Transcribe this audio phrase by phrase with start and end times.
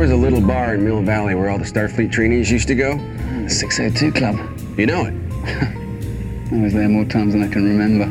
[0.00, 2.96] Was a little bar in Mill Valley where all the Starfleet trainees used to go.
[3.42, 4.34] The 602 Club.
[4.78, 5.12] You know it.
[6.52, 8.06] I was there more times than I can remember.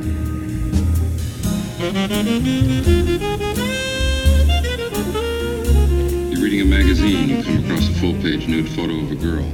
[6.29, 9.51] You're reading a magazine, you come across a full-page nude photo of a girl.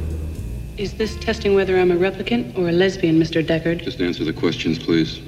[0.76, 3.42] Is this testing whether I'm a replicant or a lesbian, Mr.
[3.46, 3.82] Deckard?
[3.82, 5.22] Just answer the questions, please.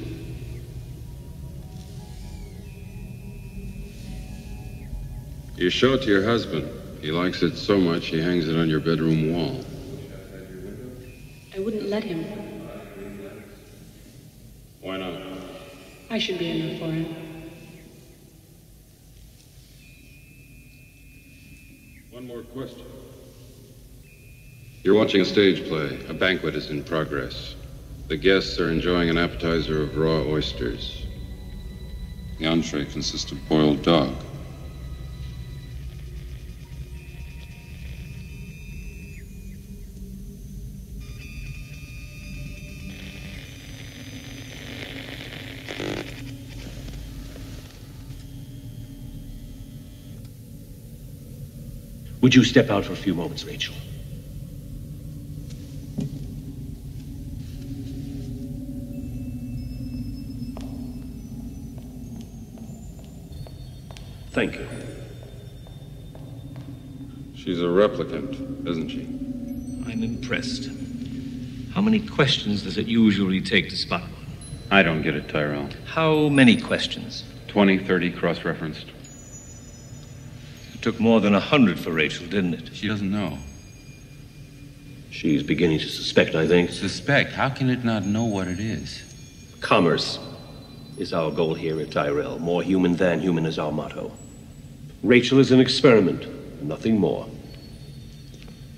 [5.56, 6.70] You show it to your husband.
[7.08, 9.64] He likes it so much he hangs it on your bedroom wall.
[11.56, 12.26] I wouldn't let him.
[14.82, 15.22] Why not?
[16.10, 17.16] I should be enough for him.
[22.12, 22.84] One more question.
[24.84, 26.06] You're watching a stage play.
[26.10, 27.56] A banquet is in progress.
[28.10, 31.06] The guests are enjoying an appetizer of raw oysters.
[32.40, 34.14] The entree consists of boiled dog.
[52.28, 53.74] Would you step out for a few moments, Rachael?
[64.32, 64.68] Thank you.
[67.34, 69.04] She's a replicant, isn't she?
[69.90, 70.70] I'm impressed.
[71.74, 74.26] How many questions does it usually take to spot one?
[74.70, 75.70] I don't get it, Tyrell.
[75.86, 77.24] How many questions?
[77.48, 78.97] 20, 30 cross-referenced.
[80.78, 82.70] It took more than a hundred for Rachael, didn't it?
[82.74, 83.40] She doesn't know.
[85.10, 86.70] She's beginning to suspect, I think.
[86.70, 87.32] Suspect?
[87.32, 89.04] How can it not know what it is?
[89.60, 90.20] Commerce
[91.00, 92.38] is our goal here at Tyrell.
[92.38, 94.12] More human than human is our motto.
[95.02, 97.28] Rachael is an experiment, nothing more.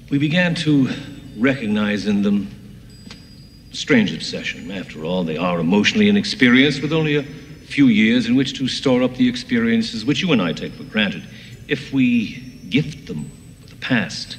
[0.09, 0.90] We began to
[1.38, 2.50] recognize in them
[3.72, 4.72] strange obsession.
[4.72, 9.04] After all, they are emotionally inexperienced with only a few years in which to store
[9.04, 11.24] up the experiences which you and I take for granted.
[11.69, 12.38] If we
[12.72, 13.30] gift them
[13.62, 14.38] with the past,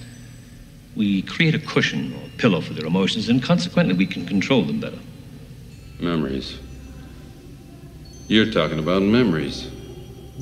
[0.96, 4.80] we create a cushion or pillow for their emotions, and consequently, we can control them
[4.80, 4.98] better.
[6.00, 6.58] Memories.
[8.26, 9.70] You're talking about memories.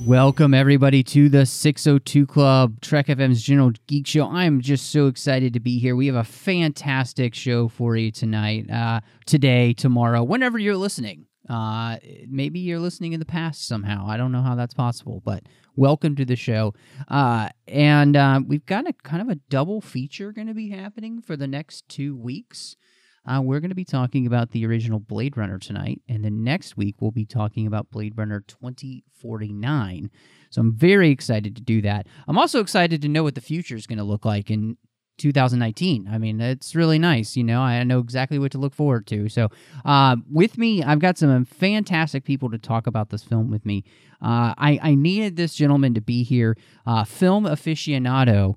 [0.06, 4.26] Welcome, everybody, to the 602 Club, Trek FM's General Geek Show.
[4.26, 5.94] I'm just so excited to be here.
[5.94, 11.26] We have a fantastic show for you tonight, uh, today, tomorrow, whenever you're listening.
[11.50, 11.96] Uh,
[12.28, 14.06] maybe you're listening in the past somehow.
[14.06, 15.42] I don't know how that's possible, but
[15.78, 16.74] welcome to the show.
[17.06, 21.22] Uh, and uh, we've got a kind of a double feature going to be happening
[21.22, 22.76] for the next two weeks.
[23.24, 26.76] Uh, we're going to be talking about the original Blade Runner tonight, and then next
[26.76, 30.10] week we'll be talking about Blade Runner 2049.
[30.50, 32.06] So I'm very excited to do that.
[32.26, 34.78] I'm also excited to know what the future is going to look like in
[35.18, 36.08] 2019.
[36.10, 37.36] I mean, it's really nice.
[37.36, 39.28] You know, I know exactly what to look forward to.
[39.28, 39.48] So,
[39.84, 43.84] uh, with me, I've got some fantastic people to talk about this film with me.
[44.22, 48.54] Uh, I, I needed this gentleman to be here, uh, film aficionado,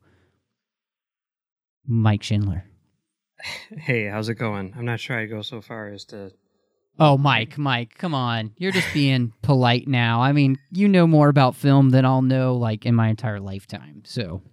[1.86, 2.66] Mike Schindler.
[3.76, 4.72] Hey, how's it going?
[4.78, 6.32] I'm not sure I'd go so far as to.
[7.00, 8.52] Oh, Mike, Mike, come on.
[8.58, 10.22] You're just being polite now.
[10.22, 14.04] I mean, you know more about film than I'll know, like, in my entire lifetime.
[14.06, 14.44] So.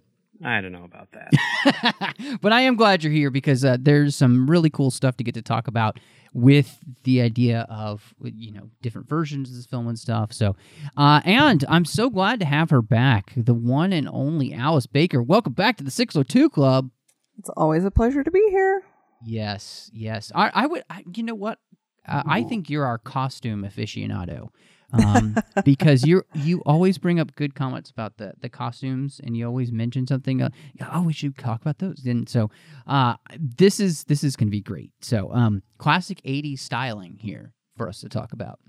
[0.43, 2.37] I don't know about that.
[2.41, 5.33] but I am glad you're here because uh, there's some really cool stuff to get
[5.35, 5.99] to talk about
[6.33, 10.31] with the idea of you know different versions of this film and stuff.
[10.31, 10.55] So,
[10.95, 15.21] uh, and I'm so glad to have her back, the one and only Alice Baker.
[15.21, 16.89] Welcome back to the 602 Club.
[17.37, 18.83] It's always a pleasure to be here.
[19.25, 20.31] Yes, yes.
[20.33, 20.83] I, I would.
[20.89, 21.59] I, you know what?
[22.07, 24.49] Uh, I think you're our costume aficionado.
[24.93, 29.45] Um, because you you always bring up good comments about the the costumes, and you
[29.45, 30.41] always mention something.
[30.41, 30.49] Uh,
[30.91, 32.05] oh, we should talk about those.
[32.05, 32.49] And so,
[32.87, 34.91] uh, this is this is gonna be great.
[35.01, 38.59] So, um, classic '80s styling here for us to talk about.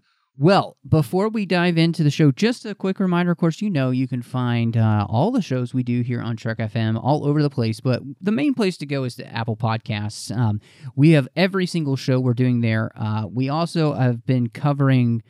[0.40, 3.30] Well, before we dive into the show, just a quick reminder.
[3.32, 6.34] Of course, you know you can find uh, all the shows we do here on
[6.36, 9.56] Trek FM all over the place, but the main place to go is to Apple
[9.56, 10.34] Podcasts.
[10.34, 10.62] Um,
[10.96, 12.90] we have every single show we're doing there.
[12.96, 15.22] Uh, we also have been covering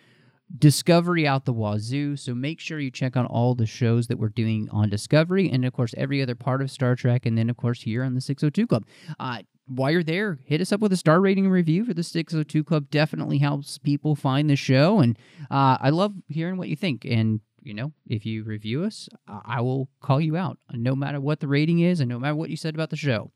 [0.58, 2.16] Discovery out the wazoo.
[2.16, 5.64] So make sure you check out all the shows that we're doing on Discovery and,
[5.64, 7.24] of course, every other part of Star Trek.
[7.24, 8.84] And then, of course, here on the 602 Club.
[9.18, 12.02] Uh, while you're there, hit us up with a star rating and review for the
[12.02, 12.90] 602 Club.
[12.90, 14.98] Definitely helps people find the show.
[14.98, 15.16] And
[15.50, 17.04] uh, I love hearing what you think.
[17.04, 21.38] And, you know, if you review us, I will call you out no matter what
[21.38, 23.30] the rating is and no matter what you said about the show.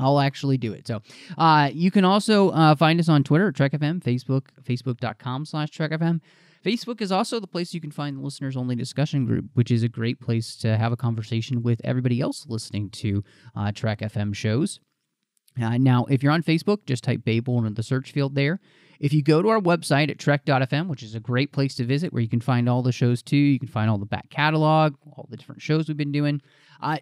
[0.00, 0.86] I'll actually do it.
[0.86, 1.02] So
[1.38, 6.20] uh, you can also uh, find us on Twitter at TrekFM, Facebook, facebook.com slash TrekFM.
[6.64, 9.82] Facebook is also the place you can find the listeners only discussion group, which is
[9.82, 13.24] a great place to have a conversation with everybody else listening to
[13.56, 14.78] uh, Trek FM shows.
[15.60, 18.60] Uh, now, if you're on Facebook, just type Babel into the search field there.
[19.00, 22.12] If you go to our website at trek.fm, which is a great place to visit
[22.12, 24.94] where you can find all the shows too, you can find all the back catalog,
[25.06, 26.42] all the different shows we've been doing.
[26.82, 26.98] Uh,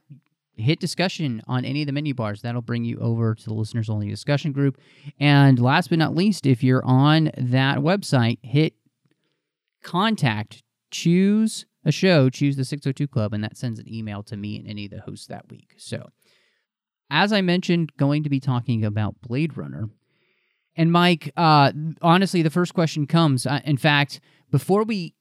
[0.58, 2.42] hit discussion on any of the menu bars.
[2.42, 4.78] That'll bring you over to the listeners only discussion group.
[5.18, 8.74] And last but not least, if you're on that website, hit
[9.82, 14.58] contact, choose a show, choose the 602 Club, and that sends an email to me
[14.58, 15.74] and any of the hosts that week.
[15.78, 16.10] So,
[17.10, 19.88] as I mentioned, going to be talking about Blade Runner.
[20.76, 21.72] And Mike, uh,
[22.02, 23.46] honestly, the first question comes.
[23.46, 24.20] Uh, in fact,
[24.50, 25.14] before we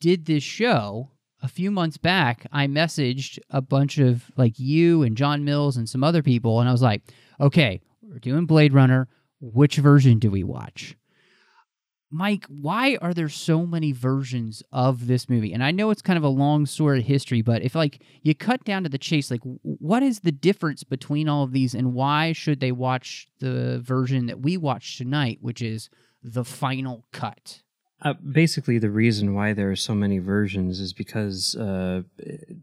[0.00, 1.10] did this show,
[1.44, 5.86] a few months back, I messaged a bunch of like you and John Mills and
[5.86, 7.02] some other people, and I was like,
[7.38, 9.08] okay, we're doing Blade Runner.
[9.40, 10.96] Which version do we watch?
[12.10, 15.52] Mike, why are there so many versions of this movie?
[15.52, 18.64] And I know it's kind of a long sordid history, but if like you cut
[18.64, 22.32] down to the chase, like what is the difference between all of these and why
[22.32, 25.90] should they watch the version that we watched tonight, which is
[26.22, 27.63] the final cut?
[28.02, 32.02] Uh, basically, the reason why there are so many versions is because uh,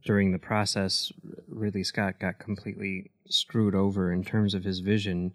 [0.06, 1.12] during the process,
[1.48, 5.33] Ridley Scott got completely screwed over in terms of his vision.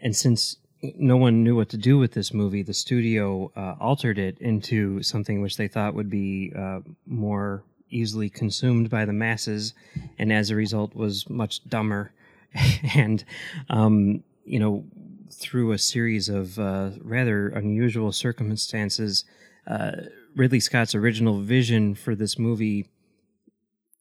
[0.00, 4.18] And since no one knew what to do with this movie, the studio uh, altered
[4.18, 9.74] it into something which they thought would be uh, more easily consumed by the masses,
[10.18, 12.12] and as a result, was much dumber.
[12.94, 13.24] and,
[13.70, 14.84] um, you know,
[15.32, 19.24] through a series of uh, rather unusual circumstances,
[19.66, 19.92] uh,
[20.34, 22.88] Ridley Scott's original vision for this movie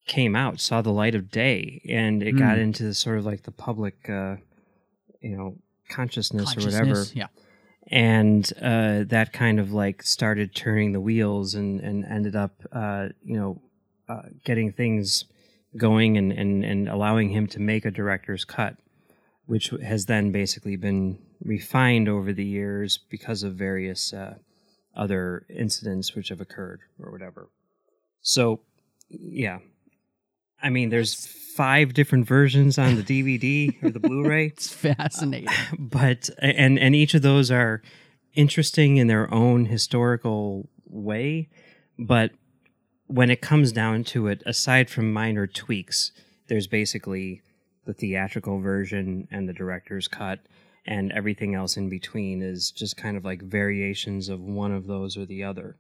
[0.08, 2.40] came out, saw the light of day, and it mm.
[2.40, 4.36] got into the, sort of like the public, uh,
[5.22, 5.56] you know,
[5.90, 7.06] consciousness, consciousness, or whatever.
[7.14, 7.28] Yeah.
[7.88, 13.10] And uh, that kind of like started turning the wheels and, and ended up, uh,
[13.24, 13.62] you know,
[14.08, 15.26] uh, getting things
[15.78, 18.76] going and, and, and allowing him to make a director's cut,
[19.52, 24.36] which has then basically been refined over the years because of various uh,
[24.96, 27.50] other incidents which have occurred or whatever.
[28.22, 28.62] So,
[29.10, 29.60] yeah.
[30.64, 34.46] I mean, there's five different versions on the DVD or the Blu-ray.
[34.56, 35.50] It's fascinating.
[35.78, 37.82] But and and each of those are
[38.34, 41.50] interesting in their own historical way,
[42.00, 42.32] but
[43.08, 46.14] when it comes down to it, aside from minor tweaks,
[46.48, 47.42] there's basically
[47.86, 50.40] the theatrical version and the director's cut
[50.86, 55.18] and everything else in between is just kind of like variations of one of those
[55.18, 55.78] or the other.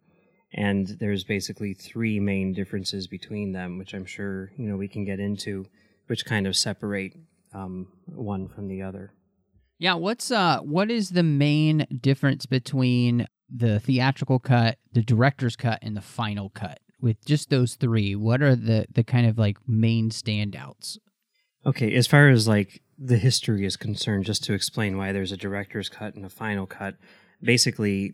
[0.53, 5.05] And there's basically three main differences between them, which I'm sure you know we can
[5.05, 5.65] get into,
[6.07, 7.15] which kind of separate
[7.53, 9.13] um, one from the other.
[9.79, 15.79] Yeah, what's uh, what is the main difference between the theatrical cut, the director's cut,
[15.81, 16.79] and the final cut?
[16.99, 20.97] With just those three, what are the the kind of like main standouts?
[21.65, 25.37] Okay, as far as like the history is concerned, just to explain why there's a
[25.37, 26.95] director's cut and a final cut,
[27.41, 28.13] basically,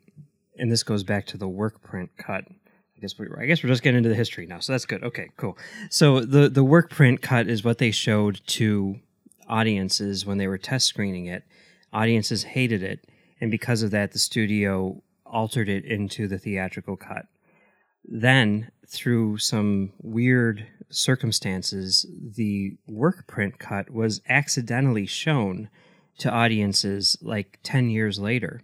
[0.58, 2.46] and this goes back to the work print cut.
[2.48, 5.04] I guess we I guess we're just getting into the history now, so that's good.
[5.04, 5.58] Okay, cool.
[5.90, 9.00] So the the work print cut is what they showed to
[9.48, 11.44] audiences when they were test screening it.
[11.94, 13.08] Audiences hated it,
[13.40, 17.28] and because of that, the studio altered it into the theatrical cut.
[18.08, 25.70] Then, through some weird circumstances, the work print cut was accidentally shown
[26.20, 28.62] to audiences like 10 years later.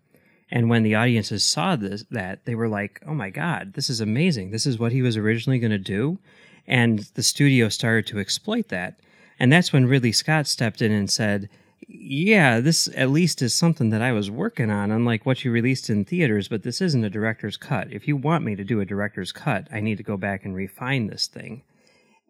[0.49, 3.99] And when the audiences saw this, that, they were like, oh my God, this is
[3.99, 4.51] amazing.
[4.51, 6.19] This is what he was originally going to do.
[6.67, 8.99] And the studio started to exploit that.
[9.39, 11.49] And that's when Ridley Scott stepped in and said,
[11.87, 15.89] yeah, this at least is something that I was working on, unlike what you released
[15.89, 17.91] in theaters, but this isn't a director's cut.
[17.91, 20.55] If you want me to do a director's cut, I need to go back and
[20.55, 21.63] refine this thing.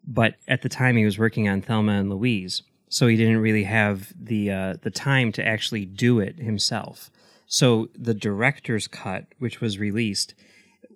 [0.05, 3.63] But at the time, he was working on Thelma and Louise, so he didn't really
[3.63, 7.09] have the uh, the time to actually do it himself.
[7.47, 10.33] So the director's cut, which was released,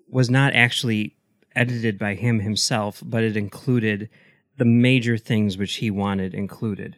[0.09, 1.15] was not actually
[1.55, 4.09] edited by him himself, but it included
[4.57, 6.97] the major things which he wanted included.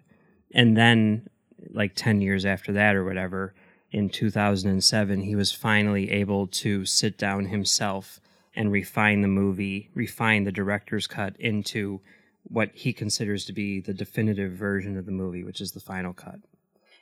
[0.54, 1.28] And then
[1.72, 3.54] like 10 years after that or whatever,
[3.92, 8.20] in 2007, he was finally able to sit down himself
[8.56, 12.02] and refine the movie, refine the director's cut into
[12.44, 16.14] what he considers to be the definitive version of the movie, which is the final
[16.14, 16.40] cut.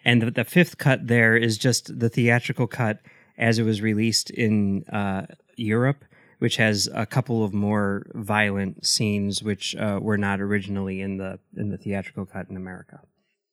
[0.05, 2.99] And the, the fifth cut there is just the theatrical cut
[3.37, 6.05] as it was released in uh, Europe,
[6.39, 11.39] which has a couple of more violent scenes which uh, were not originally in the
[11.55, 13.01] in the theatrical cut in America.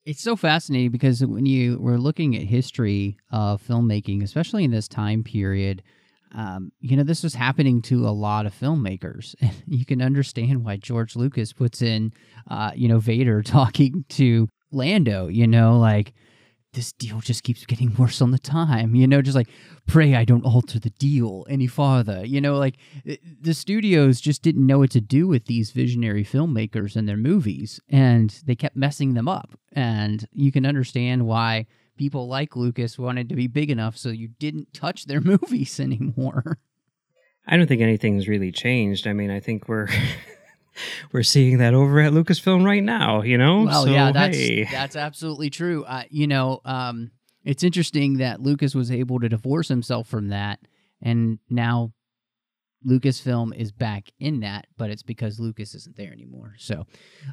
[0.04, 4.87] It's so fascinating because when you were looking at history of filmmaking, especially in this
[4.87, 5.82] time period,
[6.34, 9.34] um, you know, this was happening to a lot of filmmakers.
[9.40, 12.12] And you can understand why George Lucas puts in,
[12.50, 16.12] uh, you know, Vader talking to Lando, you know, like,
[16.75, 19.49] this deal just keeps getting worse on the time, you know, just like,
[19.87, 22.25] pray I don't alter the deal any farther.
[22.25, 22.76] You know, like
[23.40, 27.81] the studios just didn't know what to do with these visionary filmmakers and their movies,
[27.88, 29.50] and they kept messing them up.
[29.73, 31.66] And you can understand why
[31.97, 36.59] people like Lucas wanted to be big enough so you didn't touch their movies anymore.
[37.47, 39.07] I don't think anything's really changed.
[39.07, 39.88] I mean, I think we're
[41.12, 43.64] we're seeing that over at Lucasfilm right now, you know?
[43.64, 44.64] Well, so, yeah, that's hey.
[44.64, 45.85] that's absolutely true.
[45.85, 47.11] Uh, you know, um,
[47.45, 50.61] it's interesting that Lucas was able to divorce himself from that,
[51.02, 51.93] and now
[52.87, 56.54] Lucasfilm is back in that, but it's because Lucas isn't there anymore.
[56.59, 56.85] So,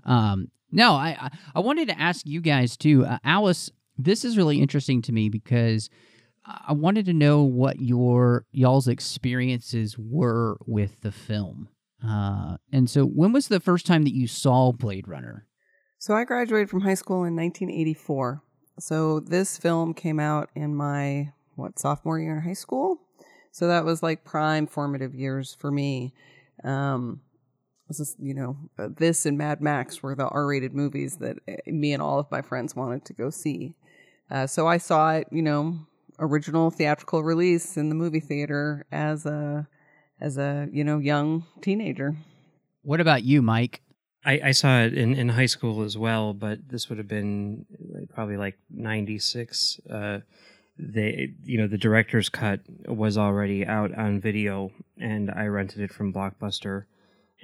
[0.05, 3.69] um, no, I, I I wanted to ask you guys too, uh, Alice.
[3.97, 5.89] This is really interesting to me because
[6.45, 11.69] I wanted to know what your y'all's experiences were with the film.
[12.05, 15.47] Uh, and so, when was the first time that you saw Blade Runner?
[16.01, 18.41] So I graduated from high school in 1984.
[18.79, 23.01] So this film came out in my what sophomore year in high school.
[23.51, 26.15] So that was like prime formative years for me.
[26.63, 27.21] Um,
[27.87, 31.57] this is you know uh, this and Mad Max were the R-rated movies that uh,
[31.67, 33.75] me and all of my friends wanted to go see.
[34.31, 35.77] Uh, so I saw it, you know,
[36.17, 39.67] original theatrical release in the movie theater as a
[40.21, 42.15] as a you know young teenager.
[42.83, 43.81] What about you, Mike?
[44.23, 47.65] I, I saw it in, in high school as well, but this would have been
[48.13, 49.79] probably like '96.
[49.89, 50.19] Uh,
[50.77, 55.91] they, you know, the director's cut was already out on video, and I rented it
[55.91, 56.85] from Blockbuster.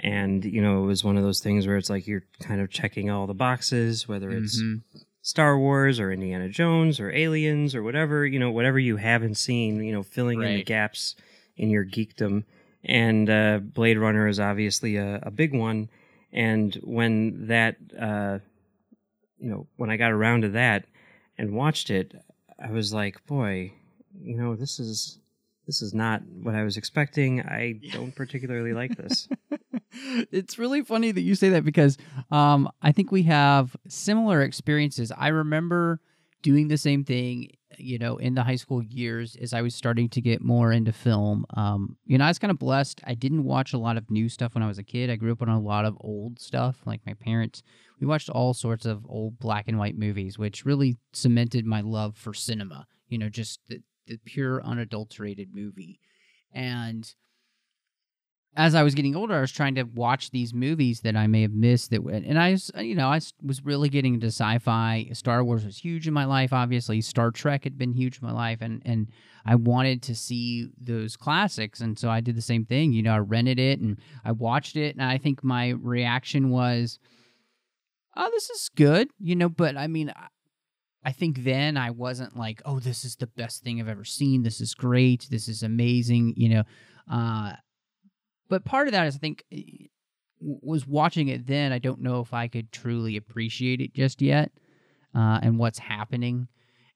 [0.03, 2.69] And you know, it was one of those things where it's like you're kind of
[2.69, 4.81] checking all the boxes, whether it's Mhm.
[5.24, 9.84] Star Wars or Indiana Jones or Aliens or whatever, you know, whatever you haven't seen,
[9.84, 11.15] you know, filling in the gaps
[11.57, 12.43] in your geekdom.
[12.84, 15.89] And uh, Blade Runner is obviously a, a big one.
[16.31, 18.39] And when that, uh,
[19.39, 20.86] you know, when I got around to that
[21.38, 22.13] and watched it,
[22.60, 23.74] I was like, boy,
[24.19, 25.19] you know, this is
[25.67, 27.41] this is not what I was expecting.
[27.41, 29.27] I don't particularly like this.
[30.31, 31.98] it's really funny that you say that because
[32.31, 35.12] um, I think we have similar experiences.
[35.15, 36.00] I remember
[36.41, 40.10] doing the same thing, you know, in the high school years as I was starting
[40.10, 41.46] to get more into film.
[41.55, 43.01] Um, you know, I was kind of blessed.
[43.05, 45.10] I didn't watch a lot of new stuff when I was a kid.
[45.10, 46.77] I grew up on a lot of old stuff.
[46.86, 47.63] Like my parents,
[48.00, 52.17] we watched all sorts of old black and white movies, which really cemented my love
[52.17, 52.88] for cinema.
[53.10, 56.00] You know, just the, the pure, unadulterated movie.
[56.53, 57.13] And
[58.58, 61.44] as I was getting older, I was trying to watch these movies that I may
[61.44, 61.92] have missed.
[61.92, 65.10] That and I, was, you know, I was really getting into sci-fi.
[65.14, 66.52] Star Wars was huge in my life.
[66.52, 69.10] Obviously, Star Trek had been huge in my life, and and
[69.46, 71.82] I wanted to see those classics.
[71.82, 72.94] And so I did the same thing.
[72.94, 76.98] You know, I rented it and I watched it, and I think my reaction was,
[78.16, 79.50] "Oh, this is good," you know.
[79.50, 80.28] But I mean, I-
[81.04, 84.42] I think then I wasn't like, "Oh, this is the best thing I've ever seen.
[84.42, 85.28] This is great.
[85.30, 86.64] This is amazing," you know.
[87.10, 87.54] Uh,
[88.50, 89.44] but part of that is I think
[90.39, 91.72] was watching it then.
[91.72, 94.51] I don't know if I could truly appreciate it just yet,
[95.16, 96.48] uh, and what's happening.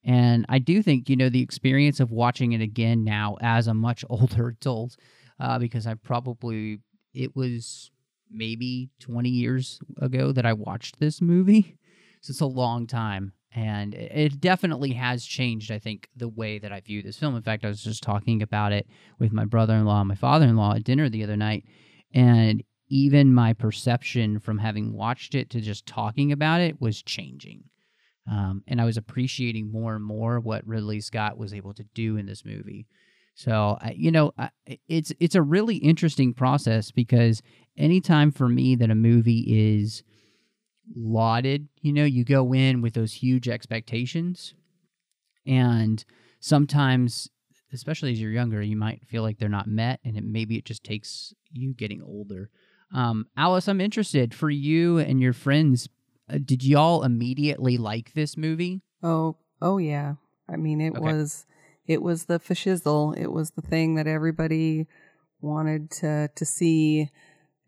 [0.03, 3.73] And I do think you know the experience of watching it again now as a
[3.73, 4.97] much older adult,
[5.39, 6.79] uh, because I probably
[7.13, 7.91] it was
[8.29, 11.77] maybe twenty years ago that I watched this movie,
[12.21, 13.33] so it's a long time.
[13.53, 17.35] And it it definitely has changed, I think, the way that I view this film.
[17.35, 18.87] In fact, I was just talking about it
[19.19, 21.65] with my brother in law and my father in law at dinner the other night.
[22.13, 27.63] And even my perception from having watched it to just talking about it was changing.
[28.29, 32.17] Um, and I was appreciating more and more what Ridley Scott was able to do
[32.17, 32.87] in this movie.
[33.33, 34.33] So, you know,
[34.87, 37.41] it's it's a really interesting process because
[37.77, 40.03] anytime for me that a movie is
[40.95, 44.53] lauded, you know, you go in with those huge expectations,
[45.45, 46.03] and
[46.39, 47.29] sometimes
[47.73, 50.65] especially as you're younger, you might feel like they're not met, and it, maybe it
[50.65, 52.49] just takes you getting older.
[52.93, 55.87] Um, Alice, I'm interested for you and your friends.
[56.29, 58.81] Uh, did y'all immediately like this movie?
[59.01, 60.15] Oh, oh yeah.
[60.49, 60.99] I mean, it Okay.
[60.99, 61.45] was
[61.87, 63.13] it was the fashizzle.
[63.17, 64.87] It was the thing that everybody
[65.39, 67.09] wanted to to see.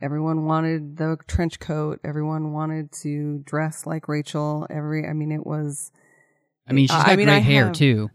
[0.01, 1.99] Everyone wanted the trench coat.
[2.03, 4.67] Everyone wanted to dress like Rachael.
[4.69, 5.91] Every, I mean, it was.
[6.67, 8.09] I mean, she's got I mean, great I hair have- too.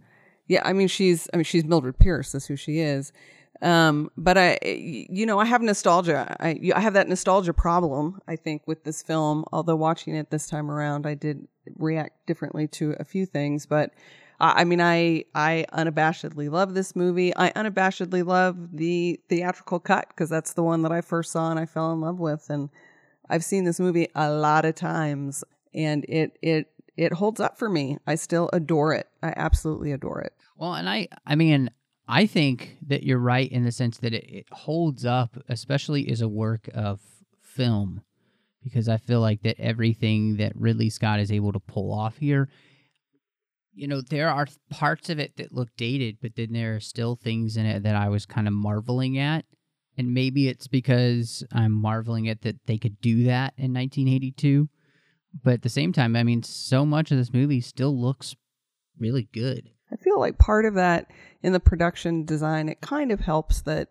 [0.47, 2.33] Yeah, I mean, she's, I mean, she's Mildred Pierce.
[2.33, 3.13] That's who she is.
[3.61, 6.35] Um, but I, you know, I have nostalgia.
[6.41, 8.21] I, I have that nostalgia problem.
[8.27, 9.45] I think with this film.
[9.53, 13.67] Although watching it this time around, I did react differently to a few things.
[13.67, 13.93] But
[14.41, 17.35] I mean, I I unabashedly love this movie.
[17.37, 21.59] I unabashedly love the theatrical cut because that's the one that I first saw and
[21.59, 22.49] I fell in love with.
[22.49, 22.71] And
[23.29, 25.43] I've seen this movie a lot of times,
[25.75, 27.99] and it it it holds up for me.
[28.07, 29.09] I still adore it.
[29.23, 30.33] I absolutely adore it.
[30.57, 31.71] Well, and I, I mean,
[32.09, 36.21] I think that you're right in the sense that it, it holds up, especially as
[36.21, 37.01] a work of
[37.41, 38.03] film,
[38.65, 42.49] because I feel like that everything that Ridley Scott is able to pull off here,
[43.79, 47.15] you know, there are parts of it that look dated, but then there are still
[47.15, 49.45] things in it that I was kind of marveling at.
[49.97, 54.69] And maybe it's because I'm marveling at that they could do that in 1982.
[55.45, 58.35] But at the same time, I mean, so much of this movie still looks
[58.99, 59.71] really good.
[59.93, 61.07] I feel like part of that
[61.43, 63.91] in the production design, it kind of helps that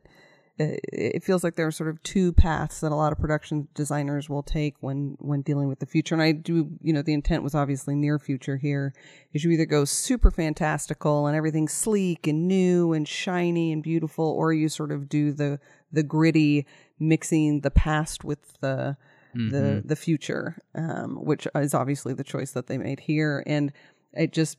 [0.60, 4.28] it feels like there are sort of two paths that a lot of production designers
[4.30, 6.16] will take when when dealing with the future.
[6.16, 8.94] And I do, you know, the intent was obviously near future here.
[9.34, 14.26] Is you either go super fantastical and everything's sleek and new and shiny and beautiful,
[14.26, 15.60] or you sort of do the
[15.92, 16.66] the gritty,
[17.00, 18.98] mixing the past with the
[19.34, 19.40] the
[19.84, 19.88] Mhm.
[19.88, 23.44] the future, um, which is obviously the choice that they made here.
[23.46, 23.72] And
[24.14, 24.58] it just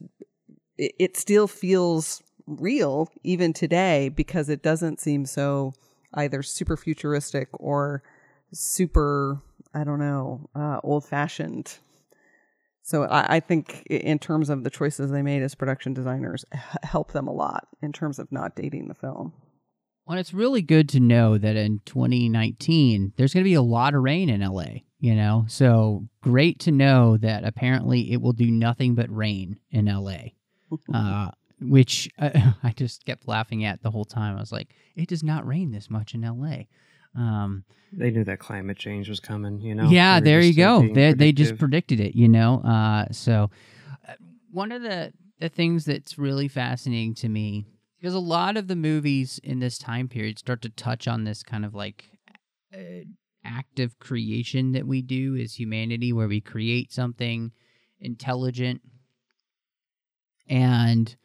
[0.77, 5.73] it, it still feels real even today because it doesn't seem so
[6.13, 8.03] either super futuristic or
[8.51, 9.41] super
[9.73, 11.77] I don't know uh, old fashioned.
[12.81, 16.61] So I, I think in terms of the choices they made as production designers, h-
[16.81, 19.33] help them a lot in terms of not dating the film.
[20.07, 23.93] Well, it's really good to know that in 2019, there's going to be a lot
[23.93, 25.45] of rain in LA, you know?
[25.47, 30.29] So great to know that apparently it will do nothing but rain in LA,
[30.95, 31.29] uh,
[31.61, 32.29] which uh,
[32.63, 34.37] I just kept laughing at the whole time.
[34.37, 36.63] I was like, it does not rain this much in LA.
[37.15, 39.89] Um, They knew that climate change was coming, you know?
[39.89, 40.93] yeah, there you uh, go.
[40.93, 42.61] They, they just predicted it, you know?
[42.61, 43.49] Uh, so
[44.07, 44.13] uh,
[44.51, 47.65] one of the, the things that's really fascinating to me
[47.99, 51.43] because a lot of the movies in this time period start to touch on this
[51.43, 52.05] kind of like
[52.73, 53.03] uh,
[53.43, 57.51] active creation that we do as humanity where we create something
[57.99, 58.81] intelligent
[60.47, 61.15] and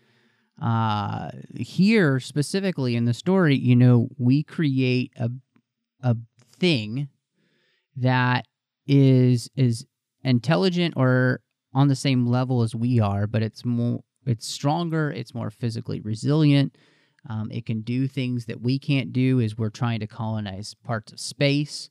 [0.62, 5.28] uh here specifically in the story you know we create a
[6.02, 6.16] a
[6.58, 7.08] thing
[7.96, 8.46] that
[8.86, 9.86] is is
[10.22, 11.40] intelligent or
[11.72, 16.00] on the same level as we are but it's more it's stronger it's more physically
[16.00, 16.76] resilient.
[17.28, 21.10] Um, it can do things that we can't do as we're trying to colonize parts
[21.10, 21.88] of space.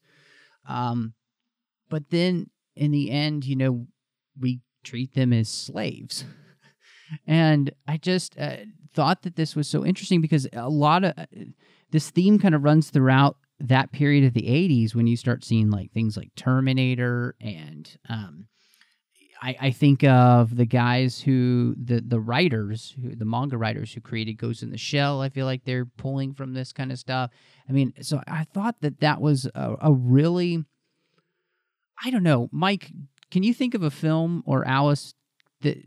[0.70, 1.14] Um,
[1.90, 3.88] but then in the end you know
[4.40, 6.26] we treat them as slaves
[7.28, 8.58] and i just uh,
[8.94, 11.26] thought that this was so interesting because a lot of uh,
[11.92, 15.70] this theme kind of runs throughout that period of the 80s when you start seeing
[15.70, 18.48] like things like terminator and um,
[19.44, 24.00] I, I think of the guys who the the writers who the manga writers who
[24.00, 25.22] created Ghost in the Shell.
[25.22, 27.30] I feel like they're pulling from this kind of stuff.
[27.68, 30.64] I mean, so I thought that that was a, a really
[32.04, 32.92] I don't know, Mike.
[33.32, 35.14] Can you think of a film or Alice
[35.64, 35.78] that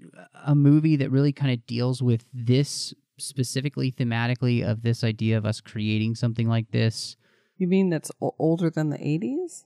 [0.44, 5.46] a movie that really kind of deals with this specifically thematically of this idea of
[5.46, 7.16] us creating something like this?
[7.56, 9.64] You mean that's o- older than the 80s?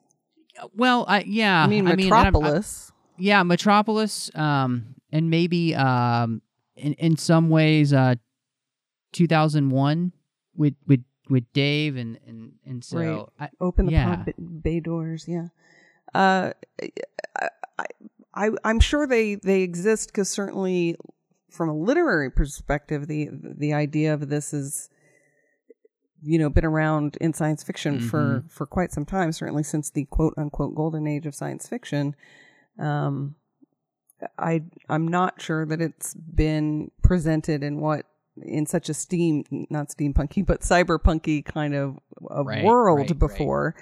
[0.76, 2.92] Well, I yeah, I mean, I'm- I- Metropolis.
[3.18, 6.42] yeah, Metropolis, um, and maybe um,
[6.76, 8.14] in in some ways, uh,
[9.12, 10.12] 2001
[10.56, 13.48] with with with Dave and and and so right.
[13.48, 14.24] I, Open the yeah.
[14.62, 15.26] bay doors.
[15.28, 15.48] Yeah.
[16.14, 16.52] Uh,
[17.78, 17.84] I,
[18.34, 20.96] I, I'm sure they, they exist because certainly
[21.50, 24.88] from a literary perspective, the, the idea of this is,
[26.22, 30.04] you know, been around in science fiction for, for quite some time, certainly since the
[30.04, 32.14] quote unquote golden age of science fiction.
[32.78, 33.34] Um,
[34.38, 38.06] I, I'm not sure that it's been presented in what
[38.42, 43.18] in such a steam not steampunky but cyberpunky kind of, of Right, world right, right.
[43.18, 43.74] before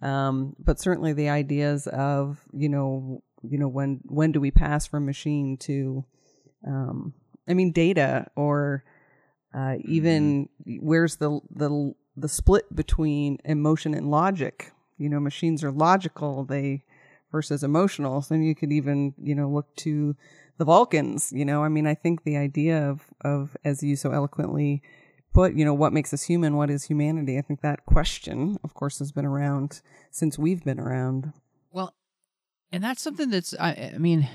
[0.00, 4.86] um, but certainly the ideas of you know you know when when do we pass
[4.86, 6.04] from machine to
[6.66, 7.14] um,
[7.48, 8.84] I mean data or
[9.54, 10.48] uh, even
[10.80, 16.84] where's the the the split between emotion and logic you know machines are logical they
[17.30, 20.16] versus emotional so you could even you know look to
[20.58, 21.32] the Vulcans.
[21.32, 24.82] You know, I mean, I think the idea of of as you so eloquently
[25.32, 26.56] put, you know, what makes us human?
[26.56, 27.38] What is humanity?
[27.38, 31.32] I think that question, of course, has been around since we've been around.
[31.72, 31.94] Well,
[32.76, 34.28] and that's something that's I, I mean,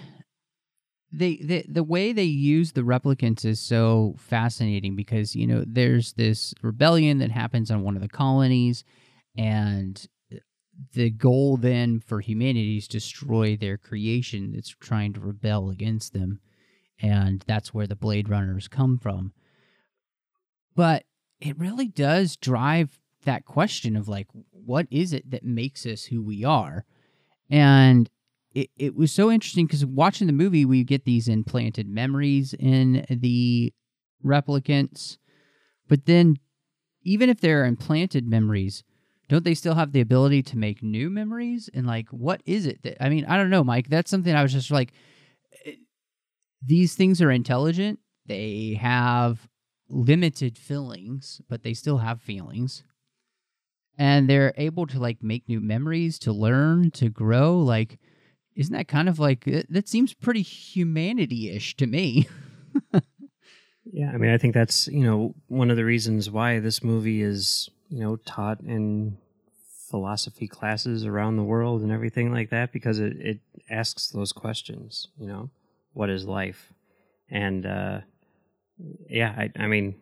[1.13, 6.13] they, the the way they use the replicants is so fascinating because you know there's
[6.13, 8.83] this rebellion that happens on one of the colonies,
[9.37, 10.07] and
[10.93, 16.11] the goal then for humanity is to destroy their creation that's trying to rebel against
[16.13, 16.39] them,
[16.99, 19.33] and that's where the Blade Runners come from.
[20.75, 21.03] But
[21.39, 26.23] it really does drive that question of like, what is it that makes us who
[26.23, 26.85] we are?
[27.47, 28.09] And
[28.53, 33.05] it, it was so interesting because watching the movie, we get these implanted memories in
[33.09, 33.73] the
[34.25, 35.17] replicants.
[35.87, 36.37] But then,
[37.03, 38.83] even if they're implanted memories,
[39.29, 41.69] don't they still have the ability to make new memories?
[41.73, 43.89] And like, what is it that, I mean, I don't know, Mike.
[43.89, 44.91] That's something I was just like,
[45.65, 45.75] eh,
[46.61, 47.99] these things are intelligent.
[48.25, 49.47] They have
[49.87, 52.83] limited feelings, but they still have feelings.
[53.97, 57.57] And they're able to like make new memories, to learn, to grow.
[57.57, 57.99] Like,
[58.55, 62.27] isn't that kind of like that seems pretty humanity-ish to me.
[63.85, 67.21] Yeah i mean i think that's you know one of the reasons why this movie
[67.21, 69.17] is you know taught in
[69.89, 75.07] philosophy classes around the world and everything like that because it, it asks those questions
[75.17, 75.49] you know
[75.93, 76.71] what is life?
[77.29, 78.01] And uh
[79.09, 79.95] yeah i, I mean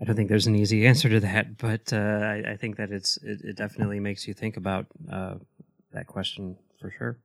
[0.00, 2.90] i don't think there's an easy answer to that but uh i, I think that
[2.90, 5.34] it's it, it definitely makes you think about uh
[5.92, 7.18] that question for sure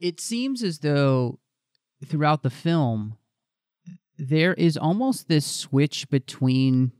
[0.00, 1.38] it seems as though
[2.04, 3.16] throughout the film
[4.18, 6.92] there is almost this switch between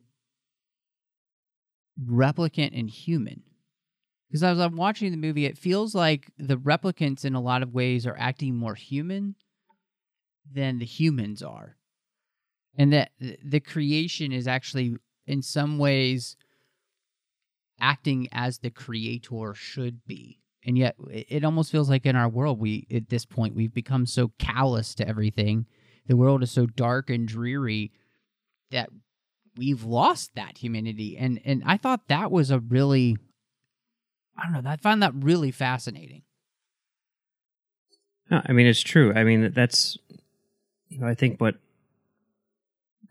[2.03, 3.43] replicant and human.
[4.29, 7.75] Because as I'm watching the movie, it feels like the replicants, in a lot of
[7.75, 9.35] ways, are acting more human
[10.51, 11.77] than the humans are.
[12.79, 16.37] And that the creation is actually, in some ways,
[17.81, 22.61] acting as the creator should be and yet it almost feels like in our world
[22.61, 25.67] we at this point we've become so callous to everything.
[26.07, 27.93] The world is so dark and dreary
[28.71, 28.91] that
[29.57, 31.17] we've lost that humanity.
[31.17, 33.17] And and i thought that was a really
[34.37, 36.23] i don't know i found that really fascinating.
[38.31, 39.13] No, i mean it's true.
[39.15, 39.97] I mean that's
[40.89, 41.57] you know i think what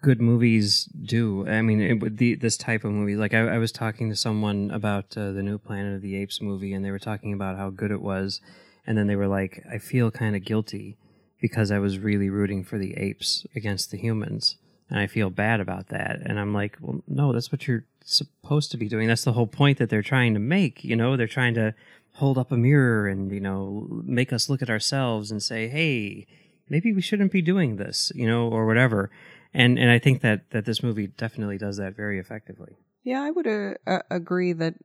[0.01, 1.47] good movies do.
[1.47, 3.15] I mean, it, the, this type of movie.
[3.15, 6.41] Like I, I was talking to someone about uh, the new Planet of the Apes
[6.41, 8.41] movie, and they were talking about how good it was,
[8.85, 10.97] and then they were like, "I feel kind of guilty
[11.41, 14.57] because I was really rooting for the apes against the humans,
[14.89, 18.71] and I feel bad about that." And I'm like, "Well, no, that's what you're supposed
[18.71, 19.07] to be doing.
[19.07, 20.83] That's the whole point that they're trying to make.
[20.83, 21.75] You know, they're trying to."
[22.13, 26.27] hold up a mirror and you know make us look at ourselves and say hey
[26.67, 29.09] maybe we shouldn't be doing this you know or whatever
[29.53, 32.77] and and I think that that this movie definitely does that very effectively.
[33.03, 34.75] Yeah, I would uh, agree that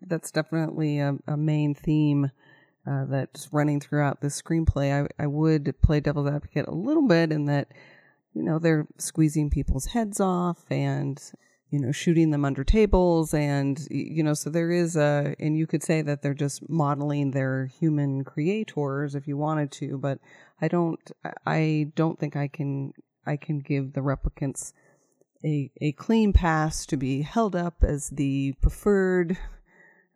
[0.00, 2.30] that's definitely a, a main theme
[2.86, 5.06] uh, that's running throughout the screenplay.
[5.18, 7.72] I, I would play devil's advocate a little bit in that
[8.32, 11.20] you know they're squeezing people's heads off and
[11.70, 15.66] you know shooting them under tables and you know so there is a and you
[15.66, 20.18] could say that they're just modeling their human creators if you wanted to but
[20.60, 21.10] i don't
[21.46, 22.92] i don't think i can
[23.26, 24.72] I can give the replicants
[25.44, 29.38] a, a clean pass to be held up as the preferred